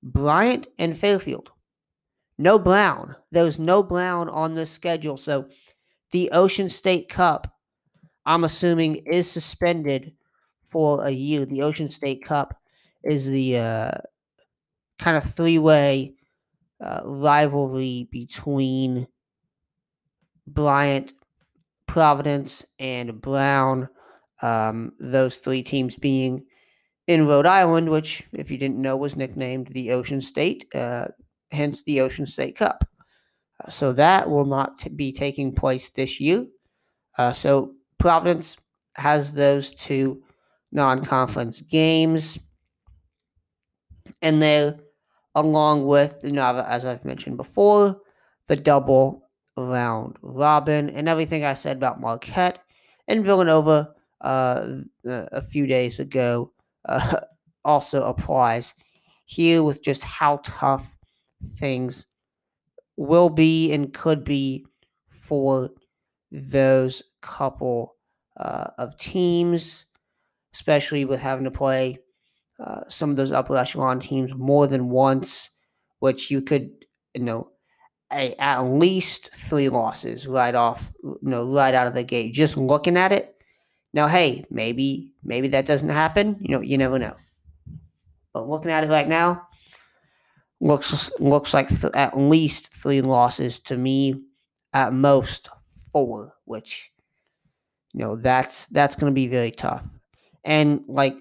Bryant 0.03 0.69
and 0.79 0.97
Fairfield. 0.97 1.51
No 2.39 2.59
Brown. 2.59 3.17
There's 3.33 3.59
no 3.59 3.83
Brown 3.83 4.29
on 4.29 4.55
this 4.55 4.71
schedule. 4.71 5.17
So 5.17 5.47
the 6.13 6.31
Ocean 6.31 6.69
State 6.69 7.09
Cup, 7.09 7.53
I'm 8.27 8.45
assuming, 8.45 8.97
is 9.07 9.31
suspended 9.31 10.13
for 10.71 11.05
a 11.05 11.11
year. 11.11 11.47
The 11.47 11.63
Ocean 11.63 11.91
State 11.91 12.25
Cup 12.25 12.55
is 13.03 13.27
the 13.27 13.59
uh, 13.59 13.91
kind 14.99 15.17
of 15.17 15.25
three 15.25 15.59
way 15.59 16.15
uh, 16.85 17.01
rivalry 17.05 18.09
between 18.13 19.09
Bryant, 20.47 21.15
Providence, 21.87 22.65
and 22.79 23.21
Brown. 23.21 23.89
Um, 24.41 24.93
those 25.01 25.39
three 25.39 25.65
teams 25.65 25.97
being 25.97 26.45
in 27.09 27.27
Rhode 27.27 27.47
Island, 27.47 27.89
which, 27.89 28.23
if 28.33 28.51
you 28.51 28.59
didn't 28.59 28.81
know, 28.81 28.97
was 28.97 29.17
nicknamed 29.17 29.69
the 29.69 29.93
Ocean 29.93 30.21
State, 30.21 30.67
uh, 30.75 31.09
hence 31.51 31.83
the 31.83 32.03
Ocean 32.03 32.27
State 32.27 32.55
Cup. 32.55 32.85
Uh, 33.65 33.71
so 33.71 33.93
that 33.95 34.29
will 34.29 34.45
not 34.45 34.79
t- 34.79 34.91
be 34.91 35.11
taking 35.11 35.53
place 35.53 35.89
this 35.89 36.21
year. 36.21 36.47
Uh, 37.17 37.33
so 37.33 37.73
Providence 37.99 38.59
has 38.97 39.33
those 39.33 39.71
two 39.71 40.23
non 40.71 41.03
conference 41.03 41.63
games. 41.63 42.39
And 44.21 44.43
there, 44.43 44.77
along 45.35 45.87
with, 45.87 46.21
the 46.21 46.31
know, 46.31 46.63
as 46.69 46.85
I've 46.85 47.05
mentioned 47.07 47.39
before, 47.39 47.97
the 48.49 48.57
double 48.57 49.23
round 49.57 50.17
robin 50.23 50.89
and 50.91 51.09
everything 51.09 51.45
I 51.45 51.53
said 51.53 51.79
about 51.79 52.01
Marquette 52.01 52.61
and 53.09 53.25
Villanova 53.25 53.93
uh, 54.21 54.77
a 55.05 55.43
few 55.43 55.67
days 55.67 55.99
ago 55.99 56.53
uh, 56.87 57.21
also 57.65 58.05
applies 58.05 58.75
here 59.27 59.63
with 59.63 59.83
just 59.83 60.03
how 60.05 60.41
tough 60.43 60.97
things 61.57 62.07
will 62.97 63.31
be 63.31 63.73
and 63.73 63.93
could 63.93 64.25
be 64.25 64.65
for 65.11 65.71
those 66.33 67.03
couple 67.21 67.97
uh, 68.39 68.69
of 68.79 68.97
teams, 68.97 69.85
especially 70.55 71.05
with 71.05 71.21
having 71.21 71.45
to 71.45 71.51
play 71.51 71.99
uh, 72.65 72.81
some 72.89 73.11
of 73.11 73.17
those 73.17 73.33
upper 73.33 73.57
echelon 73.57 74.01
teams 74.01 74.33
more 74.35 74.67
than 74.67 74.89
once, 74.89 75.51
which 76.01 76.31
you 76.31 76.41
could, 76.41 76.71
you 77.15 77.23
know, 77.23 77.49
a, 78.13 78.35
at 78.39 78.63
least 78.63 79.35
three 79.35 79.69
losses 79.69 80.27
right 80.27 80.55
off, 80.55 80.91
you 81.03 81.19
know, 81.23 81.45
right 81.45 81.75
out 81.75 81.87
of 81.87 81.95
the 81.95 82.03
gate. 82.03 82.33
Just 82.33 82.57
looking 82.57 82.97
at 82.97 83.13
it, 83.13 83.37
now, 83.93 84.07
hey, 84.07 84.45
maybe 84.51 85.13
maybe 85.23 85.49
that 85.49 85.67
doesn't 85.67 85.89
happen. 85.89 86.37
You 86.41 86.57
know, 86.57 86.61
you 86.61 86.79
never 86.79 86.99
know. 86.99 87.15
But 88.33 88.49
looking 88.49 88.71
at 88.71 88.85
it 88.85 88.91
right 88.91 89.09
now, 89.09 89.49
looks 90.61 91.11
looks 91.19 91.55
like 91.55 91.69
th- 91.69 91.95
at 91.95 92.19
least 92.19 92.73
three 92.75 93.01
losses 93.01 93.59
to 93.61 93.77
me, 93.77 94.23
at 94.75 94.93
most 94.93 95.49
four. 95.93 96.35
Which, 96.45 96.91
you 97.95 98.01
know, 98.01 98.17
that's 98.17 98.69
that's 98.69 98.97
going 98.97 99.11
to 99.11 99.15
be 99.15 99.27
very 99.27 99.51
tough. 99.51 99.87
And 100.45 100.83
like, 100.87 101.15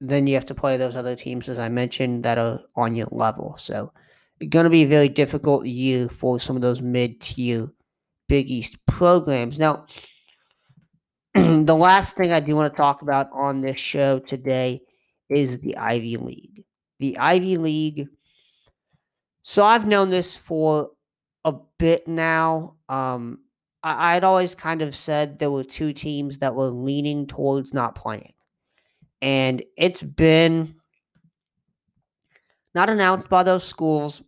then 0.00 0.26
you 0.26 0.34
have 0.34 0.46
to 0.46 0.54
play 0.54 0.76
those 0.76 0.96
other 0.96 1.16
teams, 1.16 1.48
as 1.48 1.58
I 1.58 1.68
mentioned, 1.68 2.24
that 2.24 2.38
are 2.38 2.60
on 2.76 2.94
your 2.94 3.08
level. 3.12 3.56
So, 3.58 3.92
it's 4.40 4.50
going 4.50 4.64
to 4.64 4.70
be 4.70 4.82
a 4.82 4.88
very 4.88 5.08
difficult 5.08 5.66
year 5.66 6.08
for 6.08 6.40
some 6.40 6.56
of 6.56 6.62
those 6.62 6.82
mid 6.82 7.20
tier 7.20 7.68
Big 8.28 8.50
East 8.50 8.84
programs. 8.86 9.58
Now 9.58 9.86
the 11.34 11.76
last 11.76 12.16
thing 12.16 12.32
I 12.32 12.40
do 12.40 12.56
want 12.56 12.72
to 12.72 12.76
talk 12.76 13.02
about 13.02 13.28
on 13.32 13.60
this 13.60 13.78
show 13.78 14.18
today 14.18 14.80
is 15.28 15.58
the 15.58 15.76
Ivy 15.76 16.16
League. 16.16 16.64
The 16.98 17.16
Ivy 17.18 17.56
League. 17.56 18.08
So 19.42 19.64
I've 19.64 19.86
known 19.86 20.08
this 20.08 20.36
for 20.36 20.90
a 21.44 21.54
bit 21.78 22.08
now. 22.08 22.74
Um, 22.88 23.38
I, 23.84 24.16
I'd 24.16 24.24
always 24.24 24.56
kind 24.56 24.82
of 24.82 24.94
said 24.94 25.38
there 25.38 25.52
were 25.52 25.62
two 25.62 25.92
teams 25.92 26.38
that 26.38 26.54
were 26.54 26.70
leaning 26.70 27.28
towards 27.28 27.72
not 27.72 27.94
playing. 27.94 28.32
And 29.22 29.62
it's 29.76 30.02
been 30.02 30.74
not 32.74 32.90
announced 32.90 33.28
by 33.28 33.44
those 33.44 33.64
schools. 33.64 34.20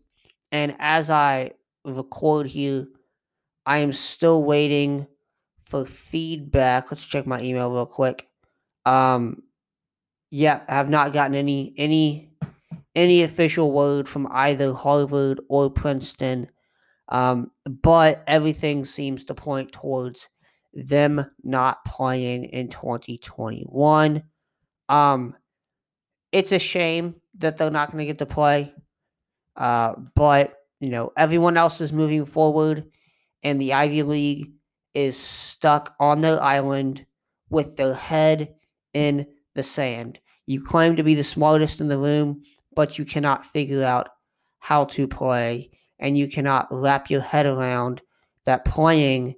And 0.53 0.77
as 0.79 1.11
I 1.11 1.51
record 1.85 2.47
here, 2.47 2.87
I 3.67 3.79
am 3.79 3.93
still 3.93 4.45
waiting 4.45 5.09
for 5.73 5.87
feedback. 5.87 6.91
Let's 6.91 7.07
check 7.07 7.27
my 7.27 7.41
email 7.41 7.73
real 7.73 7.87
quick. 7.87 8.29
Um, 8.85 9.43
yeah, 10.31 10.61
I 10.69 10.75
have 10.75 10.91
not 10.91 11.15
gotten 11.15 11.35
any 11.35 11.75
any 11.79 12.31
any 12.95 13.23
official 13.23 13.73
word 13.73 14.07
from 14.07 14.29
either 14.31 14.75
Harvard 14.75 15.41
or 15.49 15.71
Princeton. 15.71 16.51
Um, 17.09 17.51
but 17.65 18.23
everything 18.27 18.85
seems 18.85 19.25
to 19.25 19.35
point 19.35 19.73
towards 19.73 20.29
them 20.75 21.25
not 21.43 21.83
playing 21.87 22.45
in 22.45 22.69
2021. 22.69 24.23
Um, 24.91 25.35
it's 26.33 26.53
a 26.53 26.59
shame 26.59 27.15
that 27.39 27.57
they're 27.57 27.71
not 27.71 27.91
going 27.91 28.01
to 28.01 28.07
get 28.07 28.19
to 28.19 28.27
play. 28.27 28.75
Uh, 29.57 29.95
but 30.15 30.55
you 30.81 30.91
know, 30.91 31.13
everyone 31.17 31.57
else 31.57 31.81
is 31.81 31.95
moving 31.95 32.27
forward, 32.27 32.85
and 33.43 33.59
the 33.59 33.73
Ivy 33.73 34.03
League 34.03 34.53
is 34.95 35.17
stuck 35.17 35.95
on 36.01 36.21
their 36.21 36.43
island 36.43 37.05
with 37.51 37.77
their 37.77 37.95
head 37.95 38.55
in 38.95 39.27
the 39.55 39.63
sand. 39.63 40.21
You 40.47 40.63
claim 40.63 40.97
to 40.97 41.03
be 41.03 41.15
the 41.15 41.25
smartest 41.25 41.81
in 41.81 41.89
the 41.89 41.99
room, 41.99 42.43
but 42.75 42.99
you 42.99 43.05
cannot 43.05 43.47
figure 43.47 43.85
out 43.85 44.09
how 44.59 44.85
to 44.87 45.07
play, 45.07 45.71
and 45.99 46.17
you 46.17 46.29
cannot 46.29 46.69
wrap 46.71 47.11
your 47.11 47.21
head 47.21 47.47
around 47.47 48.01
that 48.45 48.65
playing 48.65 49.35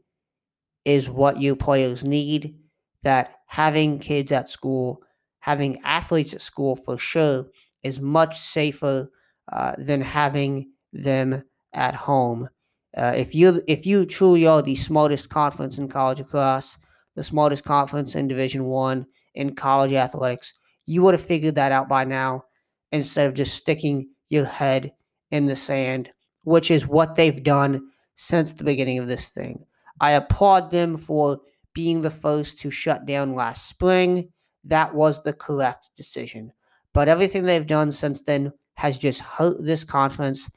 is 0.84 1.08
what 1.08 1.40
you 1.40 1.56
players 1.56 2.04
need, 2.04 2.56
that 3.02 3.36
having 3.46 3.98
kids 3.98 4.32
at 4.32 4.48
school, 4.48 5.02
having 5.40 5.80
athletes 5.82 6.34
at 6.34 6.40
school 6.40 6.76
for 6.76 6.98
sure, 6.98 7.46
is 7.82 8.00
much 8.00 8.38
safer 8.38 9.10
uh, 9.52 9.72
than 9.78 10.00
having 10.00 10.70
them 10.92 11.42
at 11.72 11.94
home. 11.94 12.48
Uh, 12.96 13.12
if 13.16 13.34
you 13.34 13.62
if 13.66 13.86
you 13.86 14.06
truly 14.06 14.46
are 14.46 14.62
the 14.62 14.74
smartest 14.74 15.28
conference 15.28 15.78
in 15.78 15.88
college 15.88 16.20
lacrosse, 16.20 16.78
the 17.16 17.22
smartest 17.22 17.64
conference 17.64 18.14
in 18.14 18.28
Division 18.28 18.64
One 18.64 19.06
in 19.34 19.54
college 19.54 19.92
athletics, 19.92 20.52
you 20.86 21.02
would 21.02 21.14
have 21.14 21.24
figured 21.24 21.56
that 21.56 21.72
out 21.72 21.88
by 21.88 22.04
now, 22.04 22.44
instead 22.92 23.26
of 23.26 23.34
just 23.34 23.56
sticking 23.56 24.08
your 24.28 24.44
head 24.44 24.92
in 25.30 25.46
the 25.46 25.54
sand, 25.54 26.10
which 26.44 26.70
is 26.70 26.86
what 26.86 27.14
they've 27.14 27.42
done 27.42 27.88
since 28.16 28.52
the 28.52 28.64
beginning 28.64 28.98
of 28.98 29.08
this 29.08 29.30
thing. 29.30 29.64
I 30.00 30.12
applaud 30.12 30.70
them 30.70 30.96
for 30.96 31.40
being 31.72 32.00
the 32.00 32.10
first 32.10 32.60
to 32.60 32.70
shut 32.70 33.06
down 33.06 33.34
last 33.34 33.68
spring. 33.68 34.28
That 34.62 34.94
was 34.94 35.22
the 35.22 35.32
correct 35.32 35.90
decision. 35.96 36.52
But 36.92 37.08
everything 37.08 37.44
they've 37.44 37.66
done 37.66 37.90
since 37.90 38.22
then 38.22 38.52
has 38.74 38.98
just 38.98 39.20
hurt 39.20 39.56
this 39.60 39.82
conference 39.82 40.48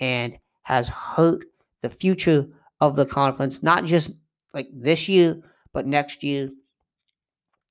and 0.00 0.38
has 0.62 0.88
hurt 0.88 1.44
the 1.82 1.90
future 1.90 2.46
of 2.80 2.96
the 2.96 3.06
conference, 3.06 3.62
not 3.62 3.84
just 3.84 4.12
like 4.54 4.68
this 4.72 5.08
year, 5.08 5.40
but 5.72 5.86
next 5.86 6.22
year. 6.22 6.50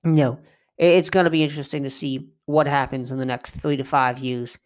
Know, 0.03 0.39
it's 0.77 1.09
going 1.09 1.25
to 1.25 1.29
be 1.29 1.43
interesting 1.43 1.83
to 1.83 1.89
see 1.89 2.27
what 2.45 2.67
happens 2.67 3.11
in 3.11 3.19
the 3.19 3.25
next 3.25 3.51
three 3.51 3.77
to 3.77 3.83
five 3.83 4.19
years 4.19 4.57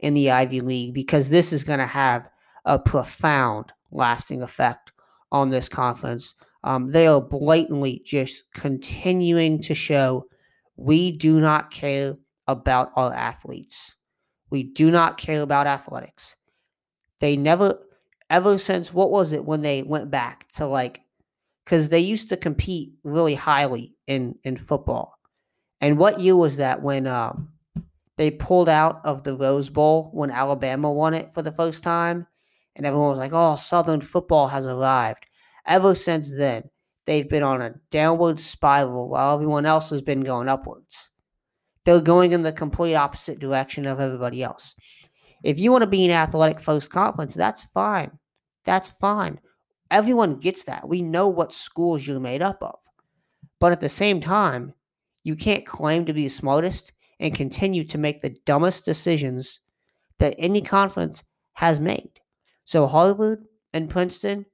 in 0.00 0.14
the 0.14 0.30
Ivy 0.30 0.60
League 0.60 0.94
because 0.94 1.30
this 1.30 1.52
is 1.52 1.64
going 1.64 1.78
to 1.78 1.86
have 1.86 2.28
a 2.64 2.78
profound 2.78 3.72
lasting 3.90 4.42
effect 4.42 4.92
on 5.30 5.50
this 5.50 5.68
conference. 5.68 6.34
Um, 6.64 6.90
they 6.90 7.06
are 7.06 7.20
blatantly 7.20 8.02
just 8.04 8.44
continuing 8.54 9.60
to 9.62 9.74
show 9.74 10.26
we 10.76 11.16
do 11.16 11.40
not 11.40 11.70
care 11.70 12.16
about 12.48 12.90
our 12.96 13.12
athletes. 13.12 13.94
We 14.50 14.64
do 14.64 14.90
not 14.90 15.18
care 15.18 15.40
about 15.40 15.66
athletics. 15.66 16.36
They 17.20 17.36
never, 17.36 17.78
ever 18.32 18.56
since 18.56 18.94
what 18.94 19.10
was 19.10 19.32
it 19.32 19.44
when 19.44 19.60
they 19.60 19.82
went 19.82 20.10
back 20.10 20.50
to 20.52 20.66
like, 20.66 21.02
because 21.64 21.90
they 21.90 22.00
used 22.00 22.30
to 22.30 22.36
compete 22.36 22.94
really 23.04 23.34
highly 23.34 23.94
in 24.08 24.34
in 24.42 24.56
football. 24.56 25.14
And 25.80 25.98
what 25.98 26.18
year 26.18 26.34
was 26.34 26.56
that 26.56 26.82
when 26.82 27.06
um, 27.06 27.50
they 28.16 28.30
pulled 28.30 28.68
out 28.68 29.02
of 29.04 29.22
the 29.22 29.36
Rose 29.36 29.68
Bowl 29.68 30.10
when 30.12 30.30
Alabama 30.30 30.90
won 30.90 31.12
it 31.12 31.34
for 31.34 31.42
the 31.42 31.52
first 31.52 31.82
time? 31.82 32.26
And 32.74 32.86
everyone 32.86 33.10
was 33.10 33.18
like, 33.18 33.34
oh, 33.34 33.56
Southern 33.56 34.00
football 34.00 34.48
has 34.48 34.64
arrived. 34.64 35.26
Ever 35.66 35.94
since 35.94 36.34
then, 36.34 36.62
they've 37.06 37.28
been 37.28 37.42
on 37.42 37.60
a 37.60 37.74
downward 37.90 38.40
spiral 38.40 39.08
while 39.10 39.34
everyone 39.34 39.66
else 39.66 39.90
has 39.90 40.00
been 40.00 40.22
going 40.22 40.48
upwards. 40.48 41.10
They're 41.84 42.00
going 42.00 42.32
in 42.32 42.42
the 42.42 42.52
complete 42.52 42.94
opposite 42.94 43.40
direction 43.40 43.86
of 43.86 44.00
everybody 44.00 44.42
else. 44.42 44.74
If 45.44 45.58
you 45.58 45.70
want 45.70 45.82
to 45.82 45.86
be 45.88 46.04
an 46.06 46.12
athletic 46.12 46.60
first 46.60 46.90
conference, 46.90 47.34
that's 47.34 47.64
fine. 47.64 48.18
That's 48.64 48.90
fine. 48.90 49.40
Everyone 49.90 50.38
gets 50.38 50.64
that. 50.64 50.88
We 50.88 51.02
know 51.02 51.28
what 51.28 51.52
schools 51.52 52.06
you're 52.06 52.20
made 52.20 52.42
up 52.42 52.62
of. 52.62 52.78
But 53.60 53.72
at 53.72 53.80
the 53.80 53.88
same 53.88 54.20
time, 54.20 54.72
you 55.24 55.36
can't 55.36 55.66
claim 55.66 56.06
to 56.06 56.12
be 56.12 56.24
the 56.24 56.28
smartest 56.28 56.92
and 57.20 57.34
continue 57.34 57.84
to 57.84 57.98
make 57.98 58.20
the 58.20 58.36
dumbest 58.44 58.84
decisions 58.84 59.60
that 60.18 60.34
any 60.38 60.60
conference 60.60 61.22
has 61.54 61.78
made. 61.78 62.10
So, 62.64 62.86
Harvard 62.86 63.44
and 63.72 63.88
Princeton, 63.88 64.46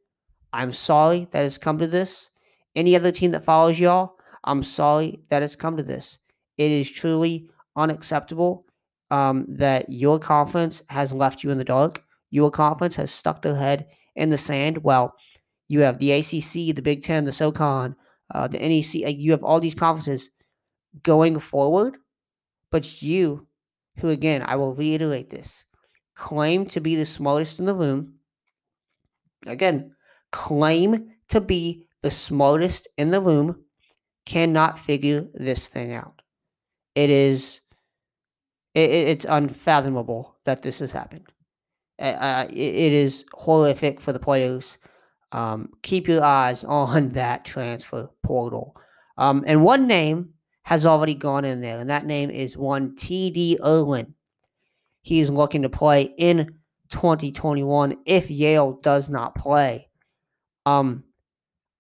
I'm 0.53 0.73
sorry 0.73 1.29
that 1.31 1.45
it's 1.45 1.59
come 1.59 1.79
to 1.79 1.87
this. 1.87 2.31
Any 2.75 2.97
other 2.97 3.13
team 3.13 3.31
that 3.33 3.45
follows 3.45 3.79
y'all, 3.79 4.17
I'm 4.45 4.63
sorry 4.63 5.21
that 5.31 5.43
it's 5.43 5.57
come 5.57 5.77
to 5.77 5.83
this. 5.83 6.19
It 6.57 6.71
is 6.71 6.91
truly 6.91 7.49
unacceptable 7.77 8.67
um, 9.11 9.47
that 9.49 9.89
your 9.89 10.19
conference 10.19 10.83
has 10.89 11.13
left 11.13 11.43
you 11.43 11.51
in 11.51 11.59
the 11.59 11.65
dark. 11.65 12.03
Your 12.31 12.51
conference 12.51 12.97
has 12.97 13.11
stuck 13.11 13.43
their 13.43 13.55
head 13.55 13.87
in 14.17 14.31
the 14.31 14.39
sand. 14.39 14.79
Well, 14.85 15.15
you 15.69 15.81
have 15.81 15.99
the 15.99 16.13
ACC, 16.13 16.75
the 16.75 16.83
Big 16.83 17.03
Ten, 17.03 17.25
the 17.25 17.33
SoCon, 17.33 17.95
uh, 18.35 18.49
the 18.49 18.59
NEC. 18.59 19.17
You 19.17 19.33
have 19.33 19.45
all 19.45 19.61
these 19.61 19.75
conferences 19.75 20.31
going 21.03 21.39
forward, 21.39 21.97
but 22.71 23.03
you, 23.03 23.47
who 23.99 24.09
again, 24.11 24.43
I 24.45 24.57
will 24.57 24.75
reiterate 24.75 25.31
this, 25.31 25.65
claim 26.15 26.67
to 26.67 26.81
be 26.81 26.97
the 26.97 27.05
smartest 27.05 27.59
in 27.59 27.67
the 27.67 27.75
room. 27.75 28.15
Again, 29.47 29.95
claim 30.33 31.11
to 31.29 31.41
be 31.41 31.87
the 32.03 32.11
smartest 32.11 32.89
in 32.97 33.11
the 33.11 33.21
room 33.21 33.65
cannot 34.27 34.79
figure 34.79 35.27
this 35.35 35.69
thing 35.69 35.93
out. 35.93 36.23
It 36.95 37.11
is 37.11 37.61
it, 38.75 38.91
it's 38.91 39.27
unfathomable 39.29 40.37
that 40.45 40.63
this 40.63 40.81
has 40.81 40.93
happened. 40.93 41.27
Uh, 41.99 42.47
it, 42.51 42.93
is 42.93 43.25
horrific 43.33 44.01
for 44.01 44.13
the 44.13 44.19
players. 44.19 44.79
Um, 45.33 45.71
keep 45.83 46.07
your 46.07 46.23
eyes 46.23 46.65
on 46.69 47.11
that 47.11 47.45
transfer 47.45 48.09
portal. 48.23 48.77
Um, 49.17 49.45
and 49.47 49.65
one 49.65 49.87
name 49.87 50.31
has 50.63 50.87
already 50.87 51.15
gone 51.15 51.45
in 51.45 51.61
there, 51.61 51.81
and 51.81 51.91
that 51.91 52.07
name 52.07 52.31
is 52.31 52.57
one 52.57 52.95
T.D. 52.95 53.59
Ierlan. 53.63 54.13
He's 55.03 55.31
looking 55.31 55.63
to 55.63 55.69
play 55.69 56.15
in 56.19 56.55
2021 56.91 57.97
if 58.07 58.31
Yale 58.31 58.73
does 58.83 59.09
not 59.09 59.35
play. 59.35 59.89
Um, 60.67 61.05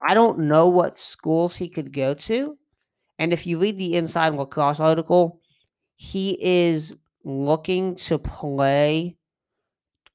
I 0.00 0.14
don't 0.14 0.40
know 0.40 0.68
what 0.68 0.98
schools 0.98 1.56
he 1.56 1.68
could 1.68 1.92
go 1.92 2.14
to. 2.14 2.56
And 3.18 3.32
if 3.32 3.46
you 3.46 3.58
read 3.58 3.78
the 3.78 3.96
Inside 3.96 4.34
Lacrosse 4.34 4.80
article, 4.80 5.40
he 5.96 6.38
is 6.40 6.94
looking 7.24 7.96
to 7.96 8.18
play. 8.18 9.16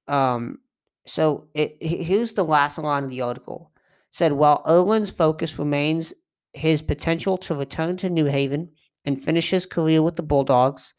Um, 0.08 0.60
so 1.06 1.48
it, 1.54 1.78
here's 1.82 2.34
the 2.34 2.46
last 2.46 2.78
line 2.78 3.04
of 3.04 3.10
the 3.10 3.22
article. 3.22 3.72
It 3.76 3.80
said 4.12 4.34
while 4.34 4.64
Ierlan's 4.66 5.12
focus 5.12 5.60
remains 5.60 6.14
his 6.54 6.82
potential 6.82 7.38
to 7.40 7.56
return 7.56 7.98
to 7.98 8.10
New 8.10 8.26
Haven 8.26 8.70
and 9.06 9.22
finish 9.22 9.50
his 9.50 9.66
career 9.66 10.02
with 10.02 10.16
the 10.16 10.24
Bulldogs, 10.24 10.94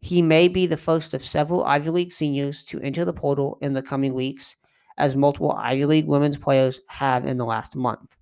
he 0.00 0.22
may 0.22 0.46
be 0.48 0.66
the 0.66 0.76
first 0.76 1.14
of 1.14 1.24
several 1.24 1.64
Ivy 1.64 1.90
League 1.90 2.12
seniors 2.12 2.62
to 2.64 2.80
enter 2.80 3.04
the 3.04 3.12
portal 3.12 3.58
in 3.60 3.72
the 3.72 3.82
coming 3.82 4.14
weeks, 4.14 4.54
as 4.96 5.16
multiple 5.16 5.52
Ivy 5.52 5.86
League 5.86 6.06
women's 6.06 6.36
players 6.36 6.80
have 6.88 7.26
in 7.26 7.36
the 7.36 7.44
last 7.44 7.74
month. 7.74 8.16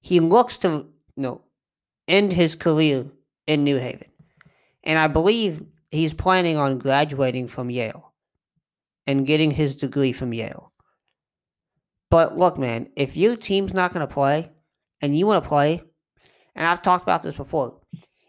He 0.00 0.20
looks 0.20 0.58
to 0.58 0.68
you 0.68 1.22
know, 1.22 1.40
end 2.08 2.32
his 2.32 2.54
career 2.54 3.06
in 3.46 3.64
New 3.64 3.78
Haven. 3.78 4.08
And 4.84 4.98
I 4.98 5.06
believe 5.06 5.62
he's 5.92 6.12
planning 6.12 6.56
on 6.56 6.78
graduating 6.78 7.48
from 7.48 7.70
Yale 7.70 8.12
and 9.06 9.26
getting 9.26 9.50
his 9.50 9.76
degree 9.76 10.12
from 10.12 10.32
Yale. 10.32 10.72
But 12.10 12.36
look, 12.36 12.58
man, 12.58 12.88
if 12.96 13.16
your 13.16 13.36
team's 13.36 13.72
not 13.72 13.92
going 13.92 14.06
to 14.06 14.12
play 14.12 14.50
and 15.00 15.16
you 15.16 15.26
want 15.26 15.42
to 15.42 15.48
play, 15.48 15.82
and 16.54 16.66
I've 16.66 16.82
talked 16.82 17.04
about 17.04 17.22
this 17.22 17.36
before, 17.36 17.80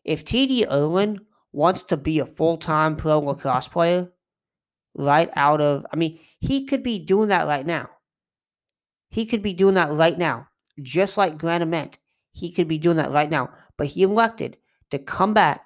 if 0.06 0.24
TD 0.24 0.68
Ierlan 0.68 1.20
wants 1.52 1.84
to 1.86 1.98
be 1.98 2.20
a 2.20 2.26
full 2.26 2.58
time 2.58 2.96
pro 2.96 3.20
lacrosse 3.20 3.68
player, 3.68 4.10
right 4.96 5.30
out 5.36 5.62
of, 5.62 5.86
I 5.92 5.96
mean, 5.96 6.20
he 6.40 6.66
could 6.66 6.84
be 6.84 7.00
doing 7.00 7.30
that 7.30 7.48
right 7.48 7.66
now. 7.66 7.90
He 9.10 9.26
could 9.26 9.42
be 9.42 9.54
doing 9.54 9.76
that 9.76 9.92
right 9.92 10.18
now, 10.18 10.48
just 10.82 11.18
like 11.18 11.38
Grant 11.38 11.64
Ament. 11.64 11.98
He 12.32 12.52
could 12.52 12.68
be 12.68 12.80
doing 12.80 12.98
that 12.98 13.12
right 13.12 13.30
now 13.30 13.50
but 13.78 13.88
he 13.88 14.04
elected 14.04 14.58
to 14.92 15.00
come 15.00 15.34
back. 15.34 15.66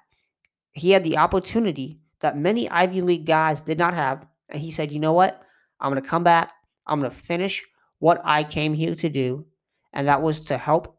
He 0.78 0.90
had 0.90 1.04
the 1.04 1.18
opportunity 1.18 2.00
that 2.20 2.36
many 2.36 2.68
Ivy 2.68 3.02
League 3.02 3.26
guys 3.26 3.60
did 3.60 3.78
not 3.78 3.94
have. 3.94 4.26
And 4.48 4.60
he 4.60 4.70
said, 4.70 4.92
you 4.92 4.98
know 4.98 5.12
what? 5.12 5.40
I'm 5.80 5.92
going 5.92 6.02
to 6.02 6.08
come 6.08 6.24
back. 6.24 6.52
I'm 6.86 7.00
going 7.00 7.10
to 7.10 7.16
finish 7.16 7.64
what 7.98 8.20
I 8.24 8.44
came 8.44 8.74
here 8.74 8.94
to 8.94 9.08
do. 9.08 9.46
And 9.92 10.08
that 10.08 10.22
was 10.22 10.40
to 10.46 10.58
help 10.58 10.98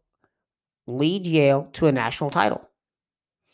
lead 0.88 1.26
Yale 1.26 1.70
to 1.74 1.88
a 1.88 1.92
national 1.92 2.30
title. 2.30 2.62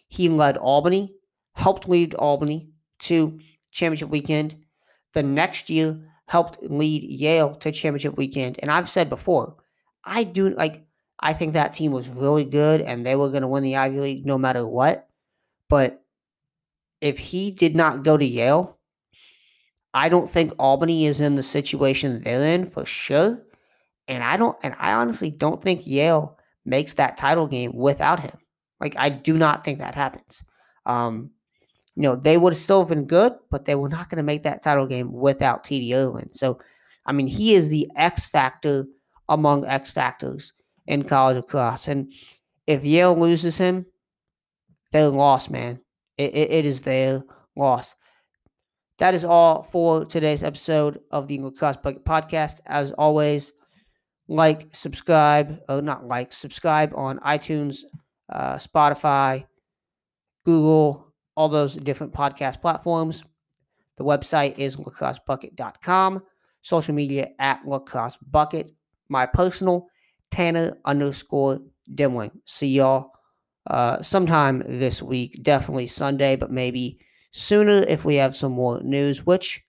He 0.08 0.30
led 0.30 0.58
Albany, 0.58 1.14
helped 1.54 1.88
lead 1.90 2.14
Albany 2.16 2.70
to 3.00 3.40
championship 3.72 4.10
weekend. 4.10 4.56
The 5.14 5.24
next 5.24 5.70
year, 5.70 6.00
helped 6.28 6.62
lead 6.64 7.04
Yale 7.04 7.56
to 7.56 7.72
championship 7.72 8.18
weekend. 8.18 8.60
And 8.60 8.72
I've 8.72 8.90
said 8.90 9.10
before, 9.10 9.56
I 10.04 10.24
do 10.24 10.50
like 10.50 10.86
I 11.20 11.34
think 11.34 11.54
that 11.54 11.74
team 11.74 11.92
was 11.92 12.10
really 12.10 12.46
good 12.46 12.82
and 12.82 13.06
they 13.06 13.16
were 13.16 13.30
going 13.30 13.42
to 13.42 13.48
win 13.48 13.64
the 13.64 13.78
Ivy 13.78 14.00
League 14.00 14.26
no 14.26 14.38
matter 14.38 14.66
what. 14.66 15.08
But 15.70 16.04
if 17.02 17.18
he 17.18 17.52
did 17.52 17.76
not 17.76 18.04
go 18.04 18.18
to 18.18 18.26
Yale, 18.26 18.78
I 19.94 20.10
don't 20.10 20.30
think 20.30 20.54
Albany 20.60 21.06
is 21.06 21.22
in 21.22 21.36
the 21.36 21.44
situation 21.44 22.22
they're 22.22 22.46
in 22.46 22.66
for 22.66 22.86
sure. 22.86 23.42
And 24.08 24.24
I 24.24 24.38
don't, 24.38 24.58
and 24.62 24.76
I 24.78 24.94
honestly 24.94 25.32
don't 25.32 25.62
think 25.62 25.88
Yale 25.88 26.38
makes 26.66 26.94
that 26.96 27.18
title 27.18 27.48
game 27.48 27.72
without 27.74 28.20
him. 28.20 28.38
Like, 28.80 28.96
I 28.98 29.10
do 29.10 29.38
not 29.38 29.64
think 29.64 29.80
that 29.80 29.96
happens. 29.96 30.44
Um, 30.86 31.32
you 31.96 32.04
know, 32.04 32.16
they 32.16 32.38
would 32.38 32.56
still 32.56 32.82
have 32.82 32.88
still 32.88 32.96
been 32.96 33.08
good, 33.08 33.34
but 33.50 33.66
they 33.66 33.76
were 33.76 33.90
not 33.90 34.10
going 34.10 34.18
to 34.18 34.24
make 34.24 34.44
that 34.44 34.62
title 34.62 34.86
game 34.86 35.12
without 35.14 35.64
TD 35.64 35.90
Ierlan. 35.90 36.34
So, 36.34 36.60
I 37.06 37.14
mean, 37.14 37.28
he 37.28 37.54
is 37.54 37.70
the 37.70 37.90
X 37.96 38.26
factor 38.26 38.86
among 39.30 39.66
X 39.66 39.92
factors 39.92 40.52
in 40.88 41.04
college 41.04 41.38
lacrosse. 41.38 41.88
And 41.88 42.12
if 42.68 42.84
Yale 42.84 43.18
loses 43.18 43.58
him, 43.58 43.86
they're 44.92 45.08
lost, 45.08 45.50
man. 45.50 45.80
It, 46.18 46.34
it, 46.34 46.52
it 46.52 46.66
is 46.66 46.82
their 46.82 47.24
loss. 47.56 47.96
That 48.98 49.14
is 49.14 49.26
all 49.26 49.64
for 49.64 50.06
today's 50.06 50.44
episode 50.44 51.00
of 51.12 51.28
the 51.28 51.40
Lacrosse 51.40 51.78
Bucket 51.78 52.06
Podcast. 52.06 52.62
As 52.66 52.92
always, 52.94 53.52
like, 54.28 54.74
subscribe, 54.74 55.60
or 55.68 55.82
not 55.82 56.08
like, 56.08 56.32
subscribe 56.32 56.94
on 56.96 57.20
iTunes, 57.20 57.80
uh, 58.32 58.56
Spotify, 58.56 59.46
Google, 60.46 61.14
all 61.36 61.50
those 61.50 61.76
different 61.76 62.14
podcast 62.14 62.62
platforms. 62.62 63.24
The 63.98 64.06
website 64.06 64.58
is 64.58 64.78
lacrossebucket.com. 64.78 66.22
Social 66.62 66.96
media 66.96 67.30
at 67.40 67.64
lacrossebucket. 67.66 68.72
My 69.10 69.26
personal 69.26 69.88
Tanner 70.32 70.78
underscore 70.86 71.60
Dimling. 71.94 72.32
See 72.46 72.68
y'all 72.70 73.12
uh, 73.68 74.02
sometime 74.02 74.64
this 74.68 75.02
week. 75.02 75.42
Definitely 75.44 75.88
Sunday, 75.88 76.36
but 76.36 76.52
maybe 76.52 77.00
sooner 77.32 77.84
if 77.84 78.06
we 78.06 78.16
have 78.16 78.36
some 78.36 78.54
more 78.54 78.82
news, 78.82 79.26
which 79.26 79.64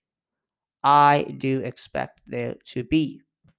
I 0.85 1.25
do 1.39 1.61
expect 1.61 2.21
there 2.27 2.57
to 2.67 2.85
be. 2.85 3.23